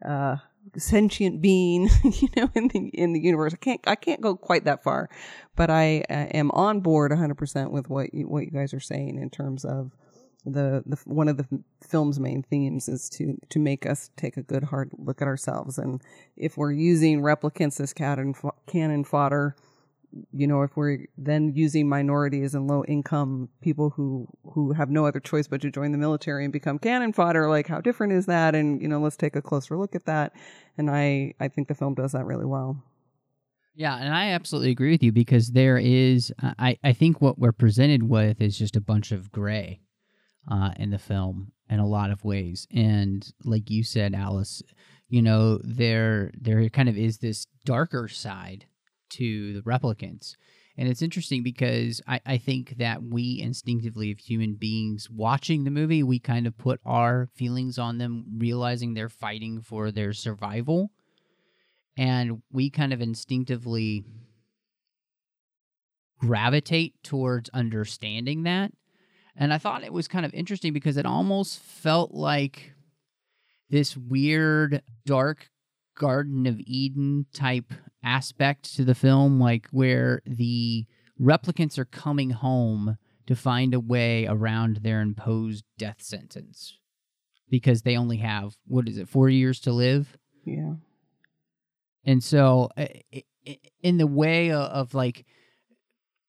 [0.05, 0.37] uh,
[0.77, 3.53] sentient being, you know, in the in the universe.
[3.53, 5.09] I can't I can't go quite that far,
[5.57, 9.19] but I uh, am on board 100% with what you, what you guys are saying
[9.19, 9.93] in terms of
[10.45, 11.47] the, the one of the
[11.87, 15.77] film's main themes is to to make us take a good hard look at ourselves
[15.77, 16.01] and
[16.35, 18.35] if we're using replicants as cannon
[18.67, 19.55] cannon fodder
[20.33, 25.07] you know, if we're then using minorities and low income people who who have no
[25.07, 28.27] other choice but to join the military and become cannon fodder, like how different is
[28.27, 28.55] that?
[28.55, 30.33] And you know, let's take a closer look at that.
[30.77, 32.83] And I I think the film does that really well.
[33.75, 37.53] Yeah, and I absolutely agree with you because there is I I think what we're
[37.53, 39.81] presented with is just a bunch of gray
[40.51, 44.61] uh, in the film in a lot of ways, and like you said, Alice,
[45.09, 48.67] you know, there there kind of is this darker side
[49.11, 50.35] to the replicants.
[50.77, 55.71] And it's interesting because I, I think that we instinctively, as human beings watching the
[55.71, 60.91] movie, we kind of put our feelings on them, realizing they're fighting for their survival.
[61.97, 64.05] And we kind of instinctively
[66.19, 68.73] gravitate towards understanding that.
[69.37, 72.75] And I thought it was kind of interesting because it almost felt like
[73.71, 75.51] this weird, dark
[75.97, 80.87] Garden of Eden type aspect to the film, like where the
[81.21, 86.79] replicants are coming home to find a way around their imposed death sentence.
[87.49, 90.17] Because they only have what is it four years to live?
[90.45, 90.75] Yeah.
[92.05, 92.87] and so uh,
[93.83, 95.27] in the way of like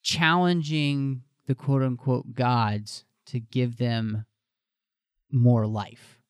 [0.04, 4.26] challenging the quote unquote gods to give them
[5.32, 6.21] more life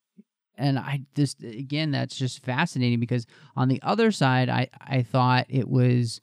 [0.62, 5.45] and i this again that's just fascinating because on the other side i i thought
[5.50, 6.21] it was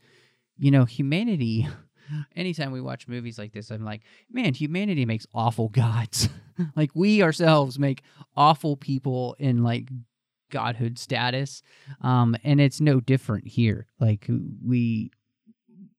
[0.56, 1.68] you know humanity.
[2.36, 6.28] Anytime we watch movies like this i'm like man humanity makes awful gods.
[6.74, 8.02] Like we ourselves make
[8.36, 9.90] awful people in like
[10.50, 11.62] godhood status.
[12.00, 13.86] Um and it's no different here.
[14.00, 14.26] Like
[14.66, 15.12] we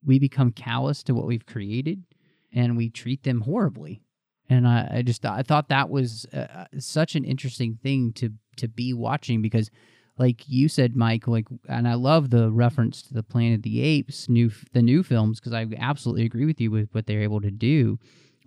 [0.06, 2.04] we become callous to what we've created
[2.52, 4.02] and we treat them horribly
[4.50, 8.68] and i, I just i thought that was uh, such an interesting thing to to
[8.68, 9.70] be watching because
[10.18, 13.82] like you said mike like and i love the reference to the planet of the
[13.82, 17.42] apes new the new films because i absolutely agree with you with what they're able
[17.42, 17.98] to do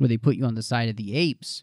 [0.03, 1.62] where they put you on the side of the apes.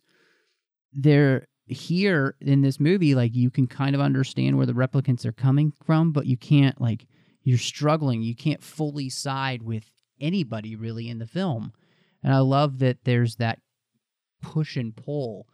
[0.94, 5.32] They're here in this movie like you can kind of understand where the replicants are
[5.32, 7.06] coming from but you can't like
[7.44, 8.24] you're struggling.
[8.24, 9.84] You can't fully side with
[10.20, 11.74] anybody really in the film.
[12.24, 13.60] And i love that there's that
[14.42, 15.48] push and pull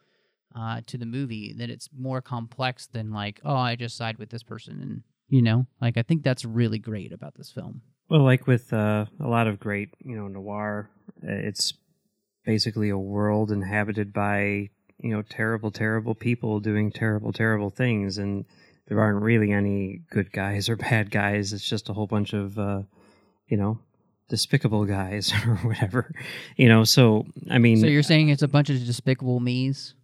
[0.55, 4.29] uh, to the movie that it's more complex than like oh i just side with
[4.29, 8.23] this person and you know like i think that's really great about this film Well,
[8.23, 10.89] like with uh, a lot of great, you know, noir,
[11.23, 11.73] uh, it's
[12.45, 14.69] basically a world inhabited by,
[14.99, 18.45] you know, terrible, terrible people doing terrible, terrible things, and
[18.87, 21.51] there aren't really any good guys or bad guys.
[21.51, 22.83] It's just a whole bunch of, uh,
[23.47, 23.79] you know,
[24.29, 26.13] despicable guys or whatever,
[26.55, 26.83] you know.
[26.83, 29.95] So, I mean, so you're saying it's a bunch of despicable me's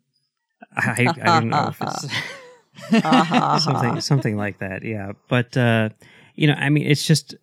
[0.76, 4.84] I, I don't know if it's something something like that.
[4.84, 5.90] Yeah, but uh,
[6.36, 7.36] you know, I mean, it's just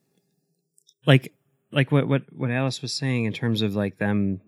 [1.06, 1.32] like
[1.72, 4.40] like what what what Alice was saying in terms of like them,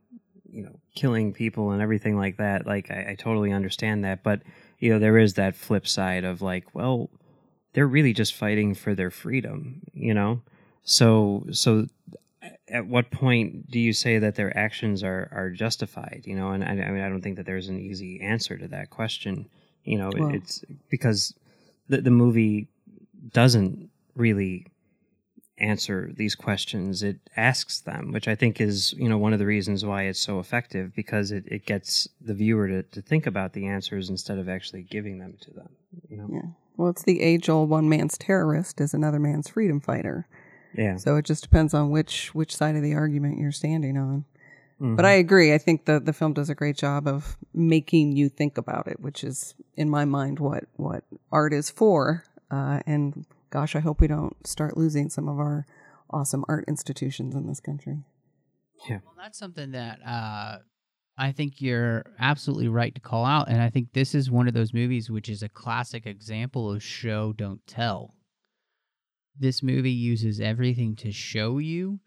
[0.51, 2.67] you know, killing people and everything like that.
[2.67, 4.43] Like I, I totally understand that, but
[4.79, 7.11] you know, there is that flip side of like, well,
[7.75, 10.43] they're really just fighting for their freedom, you know.
[10.85, 11.87] So so
[12.43, 16.51] uh, at what point do you say that their actions are are justified you know
[16.51, 19.49] and i, I mean i don't think that there's an easy answer to that question
[19.85, 21.35] you know Well- it's because
[21.89, 22.69] the, the movie
[23.33, 24.67] doesn't really
[25.59, 29.45] answer these questions it asks them which i think is you know one of the
[29.45, 33.53] reasons why it's so effective because it, it gets the viewer to, to think about
[33.53, 35.69] the answers instead of actually giving them to them
[36.09, 36.49] you know Yeah.
[36.77, 40.27] Well, it's the age old one man's terrorist is another man's freedom fighter.
[40.75, 44.25] Yeah So it just depends on which which side of the argument you're standing on.
[44.81, 44.97] Mm-hmm.
[44.97, 45.53] But I agree.
[45.53, 48.99] I think the the film does a great job of making you think about it,
[49.01, 52.25] which is in my mind what what art is for.
[52.51, 55.67] Uh, and gosh, I hope we don't start losing some of our
[56.09, 57.99] awesome art institutions in this country.
[58.89, 59.01] Yeah.
[59.05, 60.59] Well, that's something that uh,
[61.19, 64.55] I think you're absolutely right to call out, and I think this is one of
[64.55, 68.15] those movies which is a classic example of show don't tell.
[69.41, 71.99] This movie uses everything to show you.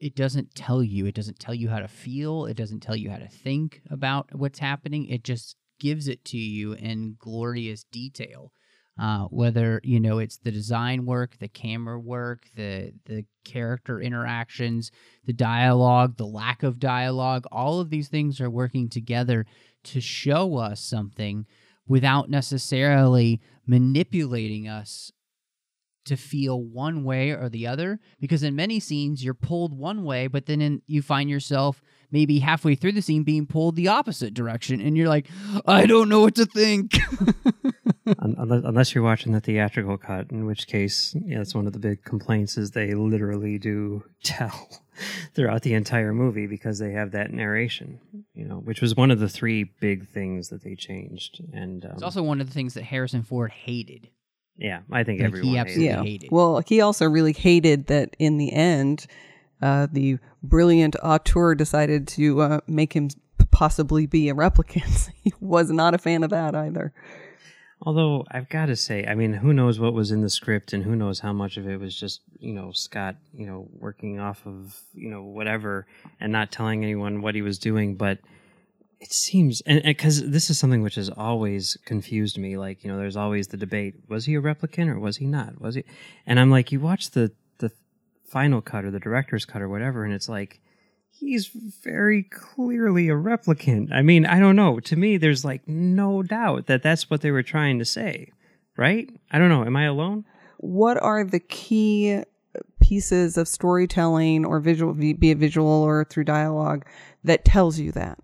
[0.00, 1.06] It doesn't tell you.
[1.06, 2.46] It doesn't tell you how to feel.
[2.46, 5.06] It doesn't tell you how to think about what's happening.
[5.06, 8.52] It just gives it to you in glorious detail.
[9.00, 14.90] Uh, whether you know it's the design work, the camera work, the the character interactions,
[15.24, 19.46] the dialogue, the lack of dialogue, all of these things are working together
[19.84, 21.46] to show us something
[21.86, 25.12] without necessarily manipulating us
[26.04, 30.26] to feel one way or the other because in many scenes you're pulled one way
[30.26, 34.34] but then in, you find yourself maybe halfway through the scene being pulled the opposite
[34.34, 35.28] direction and you're like
[35.66, 36.96] I don't know what to think.
[38.04, 41.78] Unless, unless you're watching the theatrical cut, in which case, yeah, that's one of the
[41.78, 44.82] big complaints is they literally do tell
[45.34, 48.00] throughout the entire movie because they have that narration,
[48.34, 51.42] you know, which was one of the three big things that they changed.
[51.52, 54.08] And um, it's also one of the things that Harrison Ford hated.
[54.56, 55.90] Yeah, I think like, everyone he hated absolutely it.
[55.90, 56.02] Yeah.
[56.02, 56.32] hate.
[56.32, 59.06] Well, he also really hated that in the end,
[59.60, 63.08] uh, the brilliant auteur decided to uh, make him
[63.50, 65.10] possibly be a replicant.
[65.22, 66.92] he was not a fan of that either.
[67.84, 70.84] Although I've got to say, I mean, who knows what was in the script and
[70.84, 74.46] who knows how much of it was just, you know, Scott, you know, working off
[74.46, 75.86] of, you know, whatever
[76.20, 77.96] and not telling anyone what he was doing.
[77.96, 78.20] But
[79.02, 82.56] it seems, and because this is something which has always confused me.
[82.56, 85.60] Like, you know, there's always the debate: was he a replicant or was he not?
[85.60, 85.82] Was he?
[86.24, 87.72] And I'm like, you watch the the
[88.24, 90.60] final cut or the director's cut or whatever, and it's like
[91.10, 91.50] he's
[91.82, 93.92] very clearly a replicant.
[93.92, 94.78] I mean, I don't know.
[94.78, 98.30] To me, there's like no doubt that that's what they were trying to say,
[98.76, 99.10] right?
[99.32, 99.64] I don't know.
[99.64, 100.24] Am I alone?
[100.58, 102.22] What are the key
[102.80, 106.86] pieces of storytelling or visual, be it visual or through dialogue,
[107.24, 108.20] that tells you that?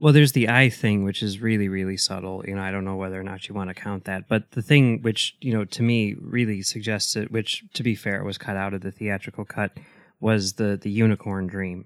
[0.00, 2.42] Well, there's the eye thing, which is really, really subtle.
[2.48, 4.62] You know, I don't know whether or not you want to count that, but the
[4.62, 8.56] thing which, you know, to me really suggests it, which to be fair was cut
[8.56, 9.72] out of the theatrical cut,
[10.18, 11.84] was the the unicorn dream.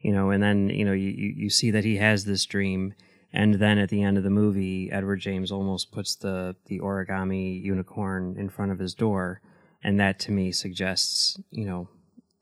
[0.00, 2.94] You know, and then you know you you see that he has this dream,
[3.32, 7.62] and then at the end of the movie, Edward James Olmos puts the the origami
[7.62, 9.40] unicorn in front of his door,
[9.84, 11.88] and that to me suggests, you know,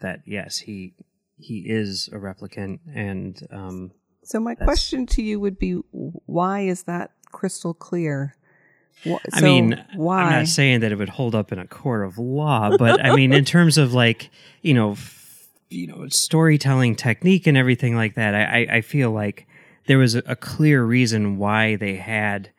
[0.01, 0.95] that yes, he
[1.37, 3.91] he is a replicant, and um,
[4.31, 8.37] so my question to you would be, why is that crystal clear?
[9.05, 10.23] So I mean, why?
[10.23, 13.17] I'm not saying that it would hold up in a court of law, but I
[13.17, 14.31] mean, in terms of like,
[14.63, 19.49] you know, f- you know, storytelling technique and everything like that, I, I feel like
[19.87, 22.51] there was a, a clear reason why they had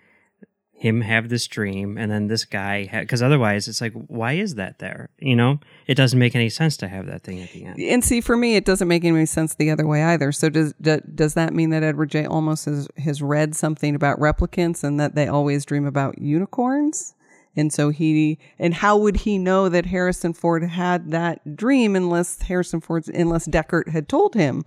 [0.82, 4.80] him have this dream and then this guy because otherwise it's like why is that
[4.80, 5.10] there?
[5.20, 5.60] You know?
[5.86, 7.80] It doesn't make any sense to have that thing at the end.
[7.80, 10.32] And see for me it doesn't make any sense the other way either.
[10.32, 12.24] So does does that mean that Edward J.
[12.24, 17.14] Olmos has, has read something about replicants and that they always dream about unicorns?
[17.56, 22.42] And so he and how would he know that harrison ford had that dream unless
[22.42, 24.64] harrison ford unless deckard had told him?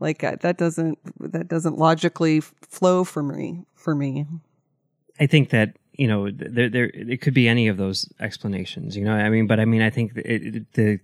[0.00, 4.26] Like uh, that doesn't that doesn't logically flow for me for me
[5.18, 8.96] I think that you know there there it could be any of those explanations.
[8.96, 11.00] You know, I mean, but I mean, I think it, the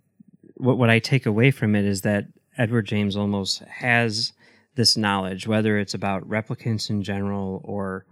[0.56, 2.26] what what I take away from it is that
[2.58, 4.32] Edward James Olmos has
[4.74, 8.04] this knowledge, whether it's about replicants in general or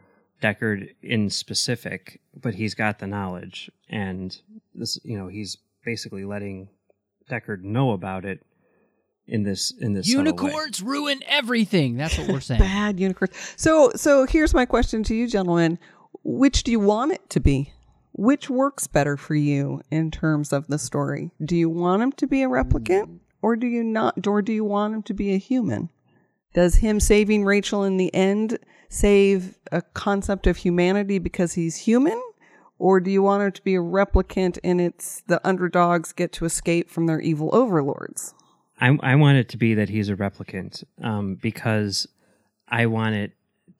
[0.42, 4.40] Deckard in specific, but he's got the knowledge, and
[4.74, 6.68] this you know he's basically letting
[7.28, 8.44] Deckard know about it
[9.28, 11.96] in this in this unicorns ruin everything.
[11.96, 12.60] That's what we're saying.
[12.60, 13.34] Bad unicorns.
[13.56, 15.78] So so here's my question to you, gentlemen:
[16.24, 17.72] Which do you want it to be?
[18.12, 21.30] Which works better for you in terms of the story?
[21.44, 23.16] Do you want him to be a replicant, hmm.
[23.42, 24.26] or do you not?
[24.26, 25.90] Or do you want him to be a human?
[26.54, 32.20] Does him saving Rachel in the end save a concept of humanity because he's human?
[32.80, 36.44] Or do you want him to be a replicant and it's the underdogs get to
[36.44, 38.34] escape from their evil overlords?
[38.80, 42.06] I, I want it to be that he's a replicant um, because
[42.68, 43.32] I want it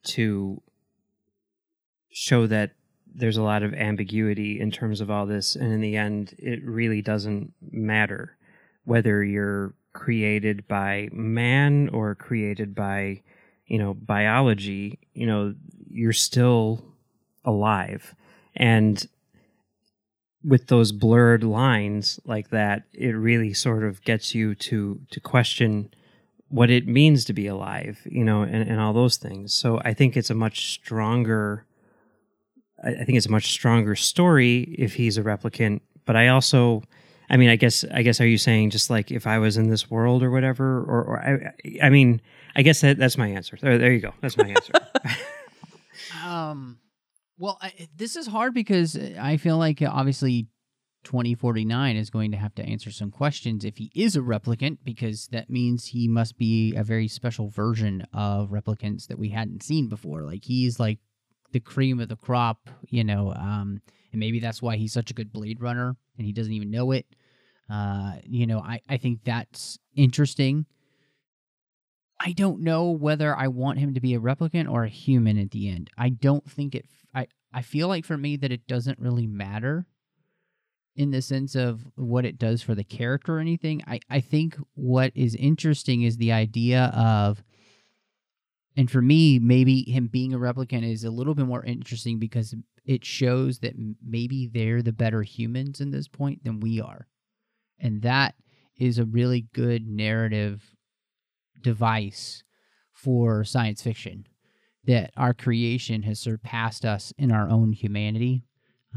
[0.05, 0.61] to
[2.11, 2.73] show that
[3.15, 6.65] there's a lot of ambiguity in terms of all this, and in the end, it
[6.65, 8.37] really doesn't matter
[8.85, 13.21] whether you're created by man or created by
[13.67, 14.99] you know biology.
[15.15, 15.55] You know,
[15.91, 16.85] you're still
[17.45, 18.15] alive,
[18.55, 19.07] and
[20.45, 25.93] with those blurred lines like that, it really sort of gets you to to question
[26.49, 29.53] what it means to be alive, you know, and, and all those things.
[29.53, 31.67] So I think it's a much stronger
[32.83, 35.81] I think it's a much stronger story if he's a replicant.
[36.05, 36.83] But I also
[37.31, 39.69] I mean, I guess I guess are you saying just like if I was in
[39.69, 42.23] this world or whatever, or, or I, I mean,
[42.57, 43.59] I guess that that's my answer.
[43.61, 44.15] There, there you go.
[44.23, 44.73] That's my answer.
[46.25, 46.79] um,
[47.39, 50.49] well, I, this is hard because uh, I feel like uh, obviously
[51.05, 55.29] 2049 is going to have to answer some questions if he is a replicant, because
[55.29, 59.89] that means he must be a very special version of replicants that we hadn't seen
[59.89, 60.23] before.
[60.23, 60.99] Like he's like
[61.53, 63.81] the cream of the crop, you know, um,
[64.13, 66.91] and maybe that's why he's such a good Blade Runner and he doesn't even know
[66.91, 67.07] it.
[67.71, 70.67] Uh, you know, I, I think that's interesting.
[72.21, 75.51] I don't know whether I want him to be a replicant or a human at
[75.51, 75.91] the end.
[75.97, 76.87] I don't think it.
[77.15, 79.87] I I feel like for me that it doesn't really matter
[80.97, 83.83] in the sense of what it does for the character or anything.
[83.87, 87.43] I I think what is interesting is the idea of.
[88.77, 92.55] And for me, maybe him being a replicant is a little bit more interesting because
[92.85, 93.75] it shows that
[94.07, 97.09] maybe they're the better humans in this point than we are.
[97.81, 98.37] And that
[98.77, 100.77] is a really good narrative
[101.61, 102.43] device
[102.93, 104.27] for science fiction
[104.85, 108.43] that our creation has surpassed us in our own humanity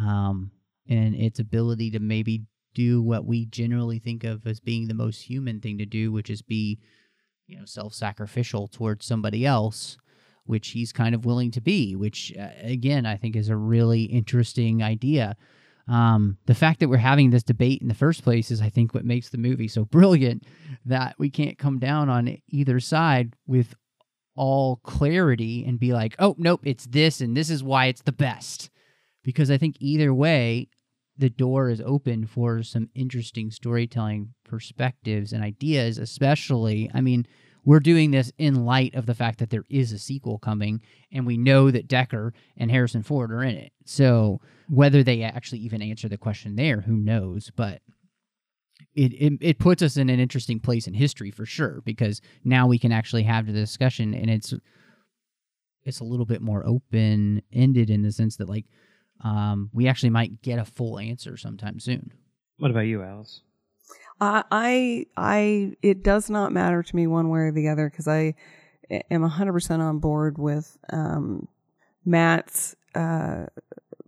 [0.02, 0.52] um,
[0.88, 2.44] and its ability to maybe
[2.74, 6.30] do what we generally think of as being the most human thing to do, which
[6.30, 6.80] is be,
[7.48, 9.98] you know, self-sacrificial towards somebody else,
[10.46, 11.96] which he's kind of willing to be.
[11.96, 15.36] Which, uh, again, I think is a really interesting idea.
[15.88, 18.94] Um, the fact that we're having this debate in the first place is, I think,
[18.94, 20.44] what makes the movie so brilliant
[20.86, 23.76] that we can't come down on either side with
[24.36, 28.12] all clarity and be like, oh, nope, it's this and this is why it's the
[28.12, 28.70] best.
[29.24, 30.70] Because I think either way,
[31.18, 36.90] the door is open for some interesting storytelling perspectives and ideas, especially.
[36.94, 37.28] I mean,
[37.64, 40.82] we're doing this in light of the fact that there is a sequel coming
[41.12, 43.72] and we know that Deckard and Harrison Ford are in it.
[43.86, 47.52] So whether they actually even answer the question there, who knows?
[47.56, 47.82] But
[48.96, 52.68] it, it it puts us in an interesting place in history for sure because now
[52.68, 54.54] we can actually have the discussion and it's
[55.84, 58.66] it's a little bit more open ended in the sense that like
[59.24, 62.12] um, we actually might get a full answer sometime soon.
[62.58, 63.42] What about you, Alice?
[64.22, 68.36] I, I, it does not matter to me one way or the other because I
[69.10, 71.48] am 100% on board with um,
[72.06, 73.48] Matt's uh,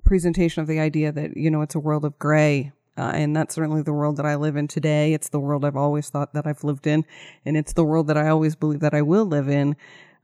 [0.06, 2.72] presentation of the idea that, you know, it's a world of gray.
[2.96, 5.14] Uh, and that's certainly the world that I live in today.
[5.14, 7.06] It's the world I've always thought that I've lived in.
[7.44, 9.76] And it's the world that I always believe that I will live in.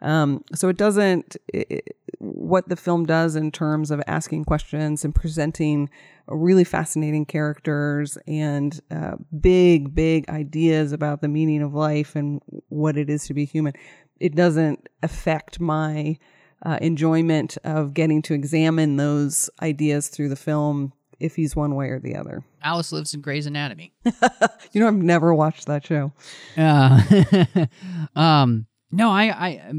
[0.02, 5.14] Um, so it doesn't, it, what the film does in terms of asking questions and
[5.14, 5.90] presenting
[6.28, 12.98] really fascinating characters and uh, big, big ideas about the meaning of life and what
[12.98, 13.74] it is to be human,
[14.20, 16.18] it doesn't affect my
[16.66, 21.90] uh, enjoyment of getting to examine those ideas through the film if he's one way
[21.90, 22.44] or the other.
[22.64, 23.94] Alice lives in Grey's Anatomy.
[24.72, 26.14] you know, I've never watched that show.
[26.58, 27.66] Uh,
[28.16, 29.74] um, no, I, I,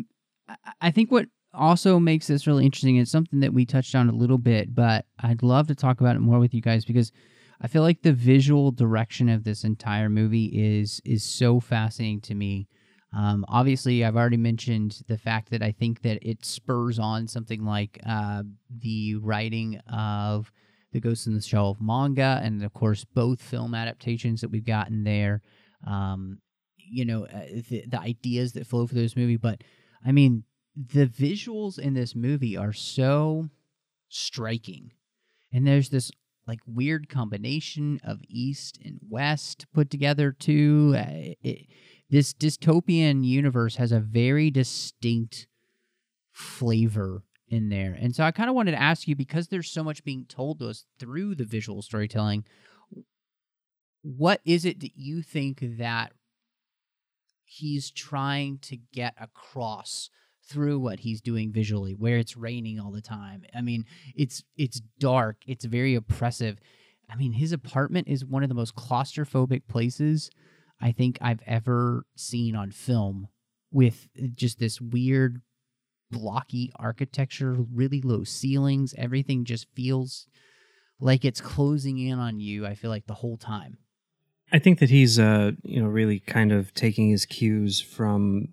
[0.80, 4.14] I think what also makes this really interesting is something that we touched on a
[4.14, 7.12] little bit, but I'd love to talk about it more with you guys because
[7.60, 12.34] I feel like the visual direction of this entire movie is is so fascinating to
[12.34, 12.68] me.
[13.12, 17.64] Um, obviously, I've already mentioned the fact that I think that it spurs on something
[17.64, 20.52] like uh, the writing of
[20.92, 25.04] the Ghost in the Shell manga, and of course, both film adaptations that we've gotten
[25.04, 25.42] there.
[25.86, 26.38] Um,
[26.76, 29.62] you know, uh, the, the ideas that flow for this movie, but
[30.04, 30.44] I mean,
[30.76, 33.50] the visuals in this movie are so
[34.08, 34.92] striking.
[35.52, 36.10] And there's this
[36.46, 40.94] like weird combination of east and west put together too.
[40.96, 41.66] Uh, it,
[42.08, 45.46] this dystopian universe has a very distinct
[46.32, 47.96] flavor in there.
[48.00, 50.60] And so I kind of wanted to ask you because there's so much being told
[50.60, 52.44] to us through the visual storytelling,
[54.02, 56.12] what is it that you think that
[57.50, 60.10] he's trying to get across
[60.48, 63.44] through what he's doing visually where it's raining all the time.
[63.54, 63.84] I mean
[64.14, 66.58] it's it's dark it's very oppressive.
[67.08, 70.30] I mean his apartment is one of the most claustrophobic places
[70.80, 73.28] i think i've ever seen on film
[73.70, 75.40] with just this weird
[76.10, 80.26] blocky architecture really low ceilings everything just feels
[80.98, 83.78] like it's closing in on you i feel like the whole time
[84.52, 88.48] I think that he's, uh, you know, really kind of taking his cues from,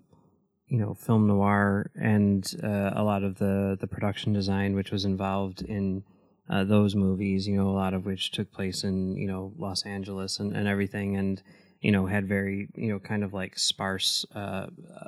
[0.68, 5.04] you know, film noir and uh, a lot of the the production design which was
[5.04, 6.04] involved in
[6.48, 7.48] uh, those movies.
[7.48, 10.68] You know, a lot of which took place in you know Los Angeles and, and
[10.68, 11.42] everything, and
[11.80, 14.66] you know had very you know kind of like sparse uh,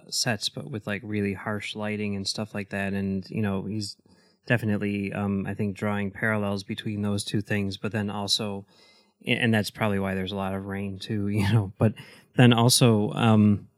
[0.09, 2.93] sets, but with like really harsh lighting and stuff like that.
[2.93, 3.97] And you know, he's
[4.47, 8.66] definitely, um, I think, drawing parallels between those two things, but then also
[9.26, 11.94] and that's probably why there's a lot of rain too you know but
[12.36, 13.68] then also um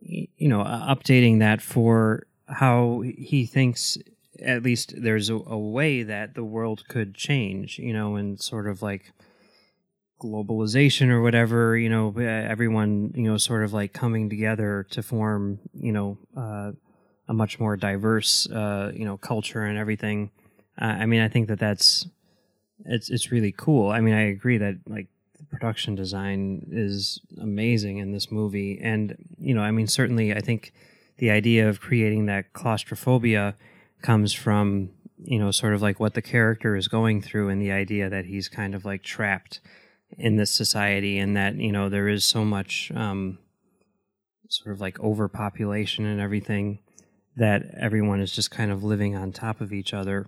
[0.00, 3.98] you know updating that for how he thinks
[4.42, 8.68] at least there's a, a, way that the world could change you know and sort
[8.68, 9.12] of like
[10.22, 15.58] globalization or whatever you know everyone you know sort of like coming together to form
[15.74, 16.72] you know uh,
[17.28, 20.30] a much more diverse uh, you know culture and everything.
[20.80, 22.06] Uh, i mean i think that that's
[22.84, 23.90] it's it's really cool.
[23.90, 25.08] I mean, I agree that like
[25.38, 30.40] the production design is amazing in this movie, and you know, I mean, certainly, I
[30.40, 30.72] think
[31.18, 33.56] the idea of creating that claustrophobia
[34.02, 37.72] comes from you know sort of like what the character is going through, and the
[37.72, 39.60] idea that he's kind of like trapped
[40.18, 43.38] in this society, and that you know there is so much um,
[44.48, 46.80] sort of like overpopulation and everything
[47.36, 50.26] that everyone is just kind of living on top of each other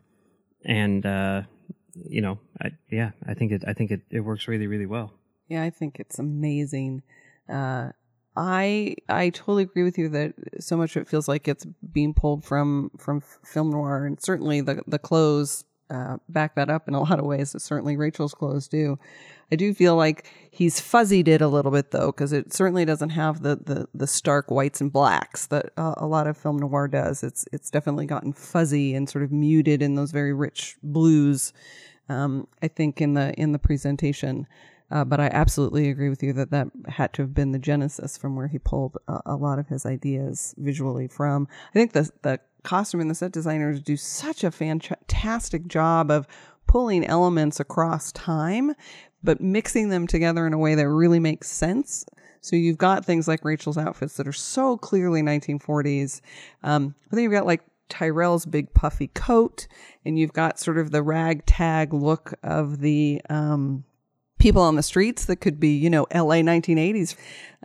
[0.65, 1.43] and uh,
[2.05, 5.13] you know, I, yeah, I think it, I think it, it works really, really well.
[5.49, 7.03] Yeah, I think it's amazing.
[7.49, 7.91] Uh,
[8.37, 12.15] I I totally agree with you that so much of it feels like it's being
[12.15, 16.95] pulled from from film noir, and certainly the the clothes uh, back that up in
[16.95, 17.55] a lot of ways.
[17.63, 18.99] Certainly Rachel's clothes do.
[19.51, 23.11] I do feel like he's fuzzied it a little bit though, because it certainly doesn't
[23.11, 26.89] have the, the the stark whites and blacks that uh, a lot of film noir
[26.89, 27.23] does.
[27.23, 31.53] It's it's definitely gotten fuzzy and sort of muted in those very rich blues
[32.09, 34.47] um, I think in the in the presentation.
[34.91, 38.17] Uh, but I absolutely agree with you that that had to have been the genesis
[38.17, 41.47] from where he pulled a, a, lot of his ideas visually from.
[41.71, 46.27] I think the the costume and the set designers do such a fantastic job of
[46.67, 48.75] pulling elements across time,
[49.23, 52.05] but mixing them together in a way that really makes sense.
[52.41, 56.21] So you've got things like Rachel's outfits that are so clearly 1940s.
[56.63, 59.67] Um, I think you've got like Tyrell's big puffy coat,
[60.05, 63.85] and you've got sort of the ragtag look of the um,
[64.39, 67.17] people on the streets that could be, you know, LA 1980s.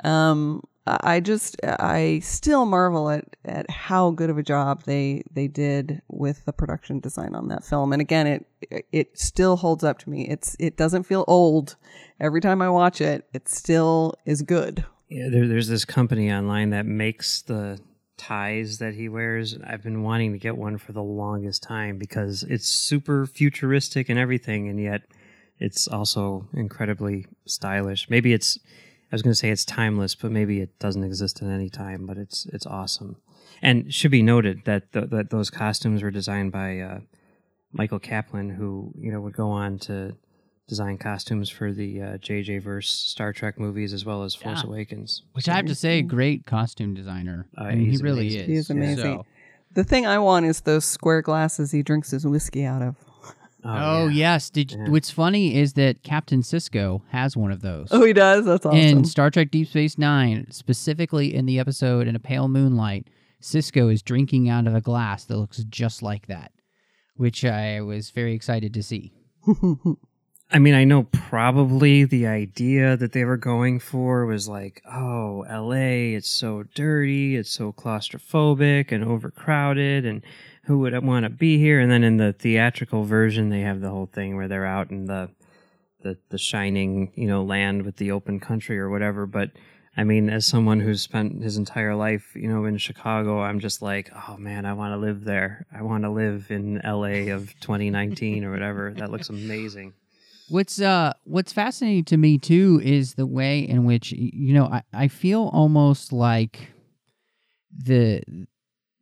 [0.04, 5.48] Um, I just, I still marvel at, at how good of a job they, they
[5.48, 7.94] did with the production design on that film.
[7.94, 10.28] And again, it, it still holds up to me.
[10.28, 11.78] It's, it doesn't feel old.
[12.20, 14.86] Every time I watch it, it still is good.
[15.08, 17.80] Yeah, there, there's this company online that makes the
[18.18, 19.58] ties that he wears.
[19.66, 24.20] I've been wanting to get one for the longest time because it's super futuristic and
[24.20, 25.04] everything, and yet
[25.60, 28.10] it's also incredibly stylish.
[28.10, 28.58] Maybe it's
[29.12, 32.06] I was going to say it's timeless, but maybe it doesn't exist in any time.
[32.06, 33.18] But it's it's awesome,
[33.62, 37.00] and should be noted that th- that those costumes were designed by uh,
[37.72, 40.16] Michael Kaplan, who you know would go on to
[40.68, 44.70] design costumes for the uh, JJ verse Star Trek movies as well as Force Yeah.
[44.70, 45.22] Awakens.
[45.34, 47.48] Which I have to say, great costume designer.
[47.58, 48.42] Uh, I mean, he really amazing.
[48.42, 48.48] is.
[48.48, 49.04] He is amazing.
[49.18, 49.26] So-
[49.74, 52.96] The thing I want is those square glasses he drinks his whiskey out of.
[53.66, 54.50] Oh, oh yes.
[54.50, 54.90] Did Yeah.
[54.90, 57.88] what's funny is that Captain Sisko has one of those.
[57.92, 58.46] Oh, he does?
[58.46, 58.78] That's awesome.
[58.80, 63.08] In Star Trek Deep Space Nine, specifically in the episode "In a Pale Moonlight,"
[63.42, 66.52] Sisko is drinking out of a glass that looks just like that,
[67.16, 69.14] which I was very excited to see.
[70.52, 75.44] I mean, I know probably the idea that they were going for was like, oh,
[75.50, 80.22] LA, it's so dirty, it's so claustrophobic and overcrowded, and
[80.66, 81.80] who would want to be here?
[81.80, 85.06] And then in the theatrical version, they have the whole thing where they're out in
[85.06, 85.30] the
[86.02, 89.26] the, the shining, you know, land with the open country or whatever.
[89.26, 89.52] But
[89.96, 93.82] I mean, as someone who's spent his entire life, you know, in Chicago, I'm just
[93.82, 95.66] like, oh man, I want to live there.
[95.74, 98.94] I want to live in LA of 2019 or whatever.
[98.98, 99.94] That looks amazing.
[100.50, 104.84] What's uh what's fascinating to me too is the way in which you know I,
[104.94, 106.74] I feel almost like
[107.72, 108.22] the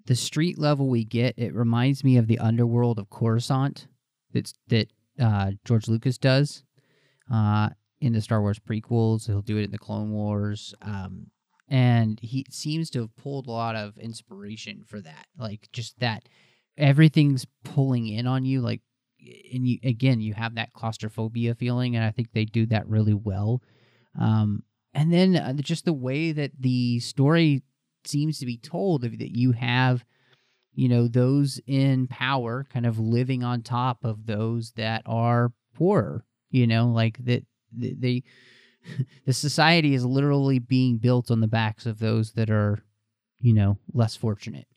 [0.06, 3.88] the street level we get it reminds me of the underworld of Coruscant
[4.34, 4.88] that's that
[5.20, 6.64] uh, George Lucas does
[7.32, 9.28] uh, in the Star Wars prequels.
[9.28, 11.28] He'll do it in the Clone Wars, um,
[11.68, 15.28] and he seems to have pulled a lot of inspiration for that.
[15.38, 16.28] Like just that
[16.78, 18.82] everything's pulling in on you, like
[19.54, 23.14] and you again you have that claustrophobia feeling and i think they do that really
[23.14, 23.62] well
[24.20, 27.62] um, and then uh, just the way that the story
[28.06, 30.06] seems to be told that you have
[30.74, 36.24] you know those in power kind of living on top of those that are poorer
[36.50, 38.24] you know like that they, they
[39.26, 42.80] the society is literally being built on the backs of those that are
[43.40, 44.68] you know less fortunate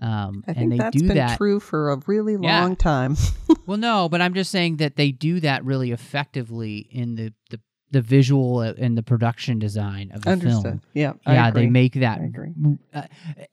[0.00, 2.62] um, I and think they that's do been that true for a really Yeah.
[2.64, 3.16] long time.
[3.66, 7.60] well, no, but I'm just saying that they do that really effectively in the the,
[7.96, 10.62] the visual and the production design of the Understood.
[10.62, 10.82] film.
[10.92, 12.52] Yeah, I yeah, they make that, I agree.
[12.92, 13.02] uh,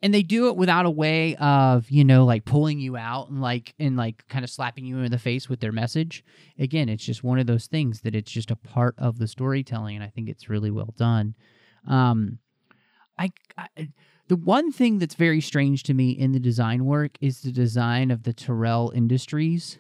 [0.02, 3.40] and they do it without a way of you know like pulling you out and
[3.40, 6.26] like and like kind of slapping you in the face with their message.
[6.60, 9.96] Again, it's just one of those things that it's just a part of the storytelling,
[9.96, 11.36] and I think it's really well done.
[11.88, 12.40] Um,
[13.18, 13.68] I, I
[14.28, 18.12] the one thing that's very strange to me in the design work is the design
[18.12, 19.78] of the Tyrell Industries,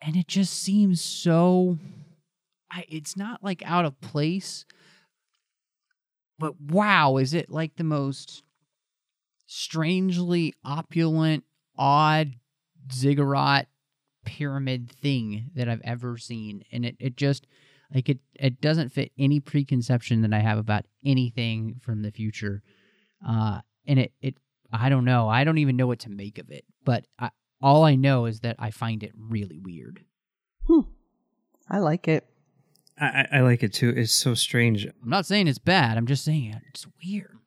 [0.00, 1.76] and it just seems so.
[2.72, 4.64] I, it's not like out of place,
[6.38, 8.42] but wow, is it like the most
[9.46, 11.44] strangely opulent,
[11.76, 12.34] odd
[12.90, 13.68] ziggurat
[14.24, 17.46] pyramid thing that I've ever seen, and it it just
[17.94, 22.62] like it it doesn't fit any preconception that I have about anything from the future,
[23.26, 24.36] uh, and it it
[24.72, 27.84] I don't know I don't even know what to make of it, but I, all
[27.84, 30.04] I know is that I find it really weird.
[30.66, 30.80] Hmm.
[31.68, 32.26] I like it.
[32.98, 33.90] I, I like it too.
[33.90, 34.86] It's so strange.
[34.86, 35.96] I'm not saying it's bad.
[35.96, 37.38] I'm just saying it's weird.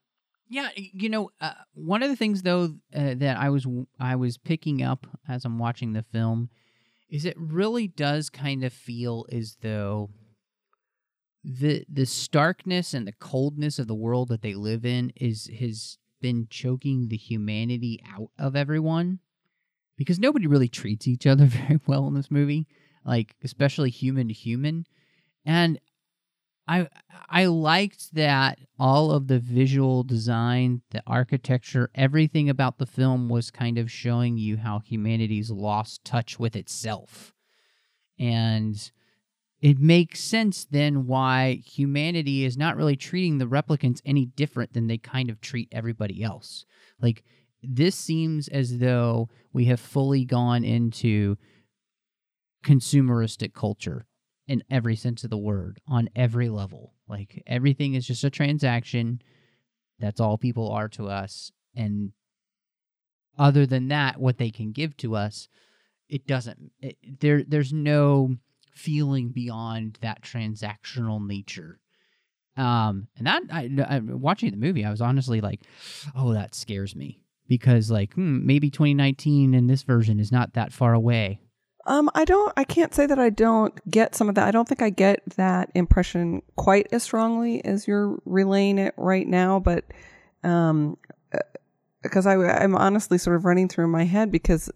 [0.48, 3.66] Yeah, you know, uh, one of the things though uh, that I was
[4.00, 6.50] I was picking up as I'm watching the film
[7.10, 10.10] is it really does kind of feel as though
[11.44, 15.98] the the starkness and the coldness of the world that they live in is has
[16.22, 19.20] been choking the humanity out of everyone
[19.98, 22.68] because nobody really treats each other very well in this movie,
[23.06, 24.86] like especially human to human.
[25.46, 25.80] And
[26.68, 26.88] I
[27.30, 33.52] I liked that all of the visual design, the architecture, everything about the film was
[33.52, 37.34] kind of showing you how humanity's lost touch with itself.
[38.18, 38.92] And
[39.62, 44.88] it makes sense then why humanity is not really treating the replicants any different than
[44.88, 46.66] they kind of treat everybody else.
[47.02, 47.24] Like
[47.62, 51.38] this seems as though we have fully gone into
[52.64, 54.06] consumeristic culture
[54.48, 56.94] in every sense of the word on every level.
[57.08, 59.22] Like everything is just a transaction.
[60.00, 61.52] That's all people are to us.
[61.76, 62.12] And
[63.38, 65.48] other than that, what they can give to us,
[66.08, 66.72] it doesn't.
[66.80, 68.36] It, there, there's no
[68.74, 71.80] feeling beyond that transactional nature.
[72.58, 75.62] Um, and that I, I watching the movie, I was honestly like,
[76.16, 80.72] oh, that scares me because like hmm, maybe 2019 in this version is not that
[80.72, 81.40] far away.
[81.88, 82.52] Um, I don't.
[82.58, 84.48] I can't say that I don't get some of that.
[84.48, 89.28] I don't think I get that impression quite as strongly as you're relaying it right
[89.28, 89.60] now.
[89.60, 89.86] But,
[90.44, 90.98] um,
[92.02, 94.72] because I, I'm honestly sort of running through my head because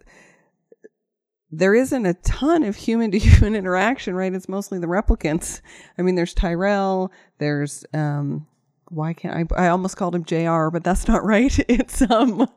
[1.50, 4.32] there isn't a ton of human to human interaction, right?
[4.32, 5.60] It's mostly the replicants.
[5.98, 7.10] I mean, there's Tyrell.
[7.38, 8.46] There's um,
[8.88, 9.64] why can't I?
[9.64, 11.56] I almost called him Jr., but that's not right.
[11.68, 12.48] It's um,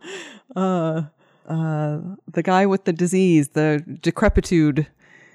[0.56, 1.04] uh
[1.48, 2.00] uh,
[2.32, 4.88] the guy with the disease, the decrepitude.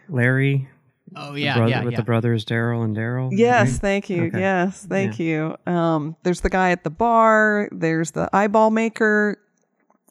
[0.09, 0.69] Larry.
[1.17, 1.97] Oh yeah, brother, yeah, with yeah.
[1.97, 3.31] the brothers Daryl and Daryl.
[3.33, 3.81] Yes, right?
[3.81, 4.25] thank you.
[4.25, 4.41] Okay.
[4.41, 5.57] Yes, thank you.
[5.67, 7.69] Um, there's the guy at the bar.
[7.73, 9.39] There's the eyeball maker.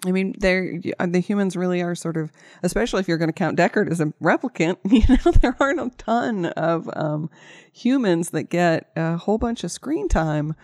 [0.05, 2.31] I mean, they're the humans really are sort of,
[2.63, 4.77] especially if you're going to count Deckard as a replicant.
[4.91, 7.29] You know, there aren't a ton of um,
[7.71, 10.55] humans that get a whole bunch of screen time,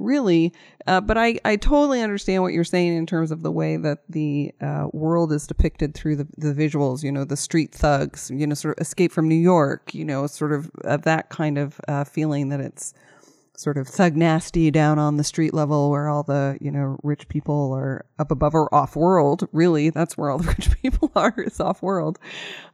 [0.00, 0.52] really.
[0.86, 3.98] Uh, but I, I totally understand what you're saying in terms of the way that
[4.08, 7.02] the uh, world is depicted through the, the visuals.
[7.02, 8.30] You know, the street thugs.
[8.34, 9.94] You know, sort of Escape from New York.
[9.94, 12.94] You know, sort of uh, that kind of uh, feeling that it's
[13.60, 17.28] sort of thug nasty down on the street level where all the you know rich
[17.28, 21.34] people are up above or off world really that's where all the rich people are
[21.36, 22.18] is off world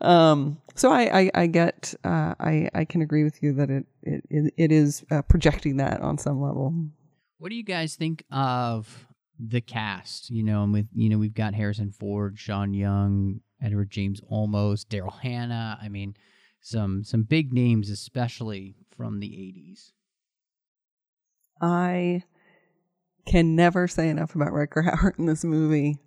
[0.00, 3.84] um, so I, I i get uh, i i can agree with you that it
[4.04, 6.72] it, it is uh, projecting that on some level
[7.38, 9.06] What do you guys think of
[9.38, 10.30] the cast?
[10.30, 14.86] You know, and with you know we've got Harrison Ford, Sean Young, Edward James Olmos,
[14.86, 15.78] Daryl Hannah.
[15.80, 16.14] I mean,
[16.60, 19.92] some some big names, especially from the '80s.
[21.60, 22.22] I
[23.26, 25.98] can never say enough about Rutger Hauer in this movie.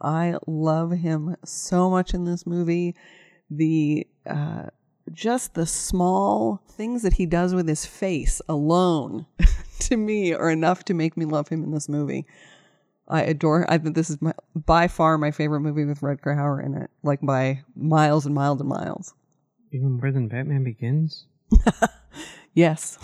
[0.00, 2.94] I love him so much in this movie.
[3.50, 4.66] The uh,
[5.12, 9.26] just the small things that he does with his face alone,
[9.88, 12.26] to me, are enough to make me love him in this movie.
[13.08, 13.68] I adore.
[13.68, 16.90] I think this is my, by far my favorite movie with Rutger Hauer in it,
[17.02, 19.14] like by miles and miles and miles.
[19.72, 21.26] Even more than Batman Begins.
[22.54, 22.98] Yes.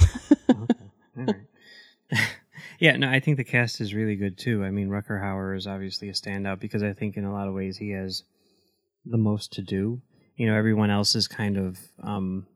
[0.48, 0.66] All
[1.16, 1.36] right.
[2.78, 4.64] yeah, no, I think the cast is really good too.
[4.64, 7.54] I mean, Rutger Hauer is obviously a standout because I think in a lot of
[7.54, 8.22] ways he has
[9.04, 10.00] the most to do.
[10.36, 12.46] You know, everyone else is kind of um,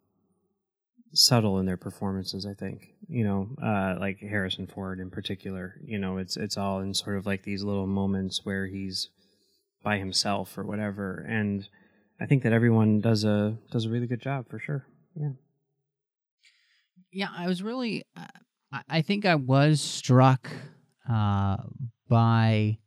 [1.12, 2.46] subtle in their performances.
[2.46, 5.74] I think you know, uh, like Harrison Ford in particular.
[5.84, 9.08] You know, it's it's all in sort of like these little moments where he's
[9.82, 11.68] by himself or whatever, and
[12.20, 14.84] I think that everyone does a does a really good job for sure.
[15.14, 15.30] Yeah.
[17.12, 18.04] Yeah, I was really.
[18.16, 18.26] Uh,
[18.88, 20.48] I- think I was struck
[21.08, 21.56] uh,
[22.08, 22.78] by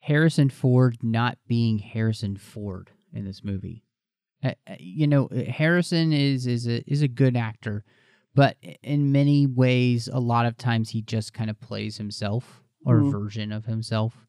[0.00, 3.82] Harrison Ford not being Harrison Ford in this movie.
[4.42, 7.84] Uh, uh, you know, Harrison is is a is a good actor,
[8.34, 13.00] but in many ways, a lot of times he just kind of plays himself or
[13.00, 13.08] Mhm.
[13.08, 14.26] a version of himself.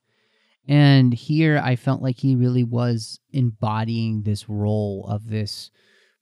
[0.68, 5.72] And here, I felt like he really was embodying this role of this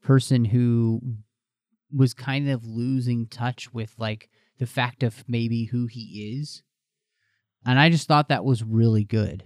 [0.04, 1.02] person who
[1.92, 4.30] was kind of losing touch with like
[4.60, 6.62] the fact of maybe who he is
[7.66, 9.44] and i just thought that was really good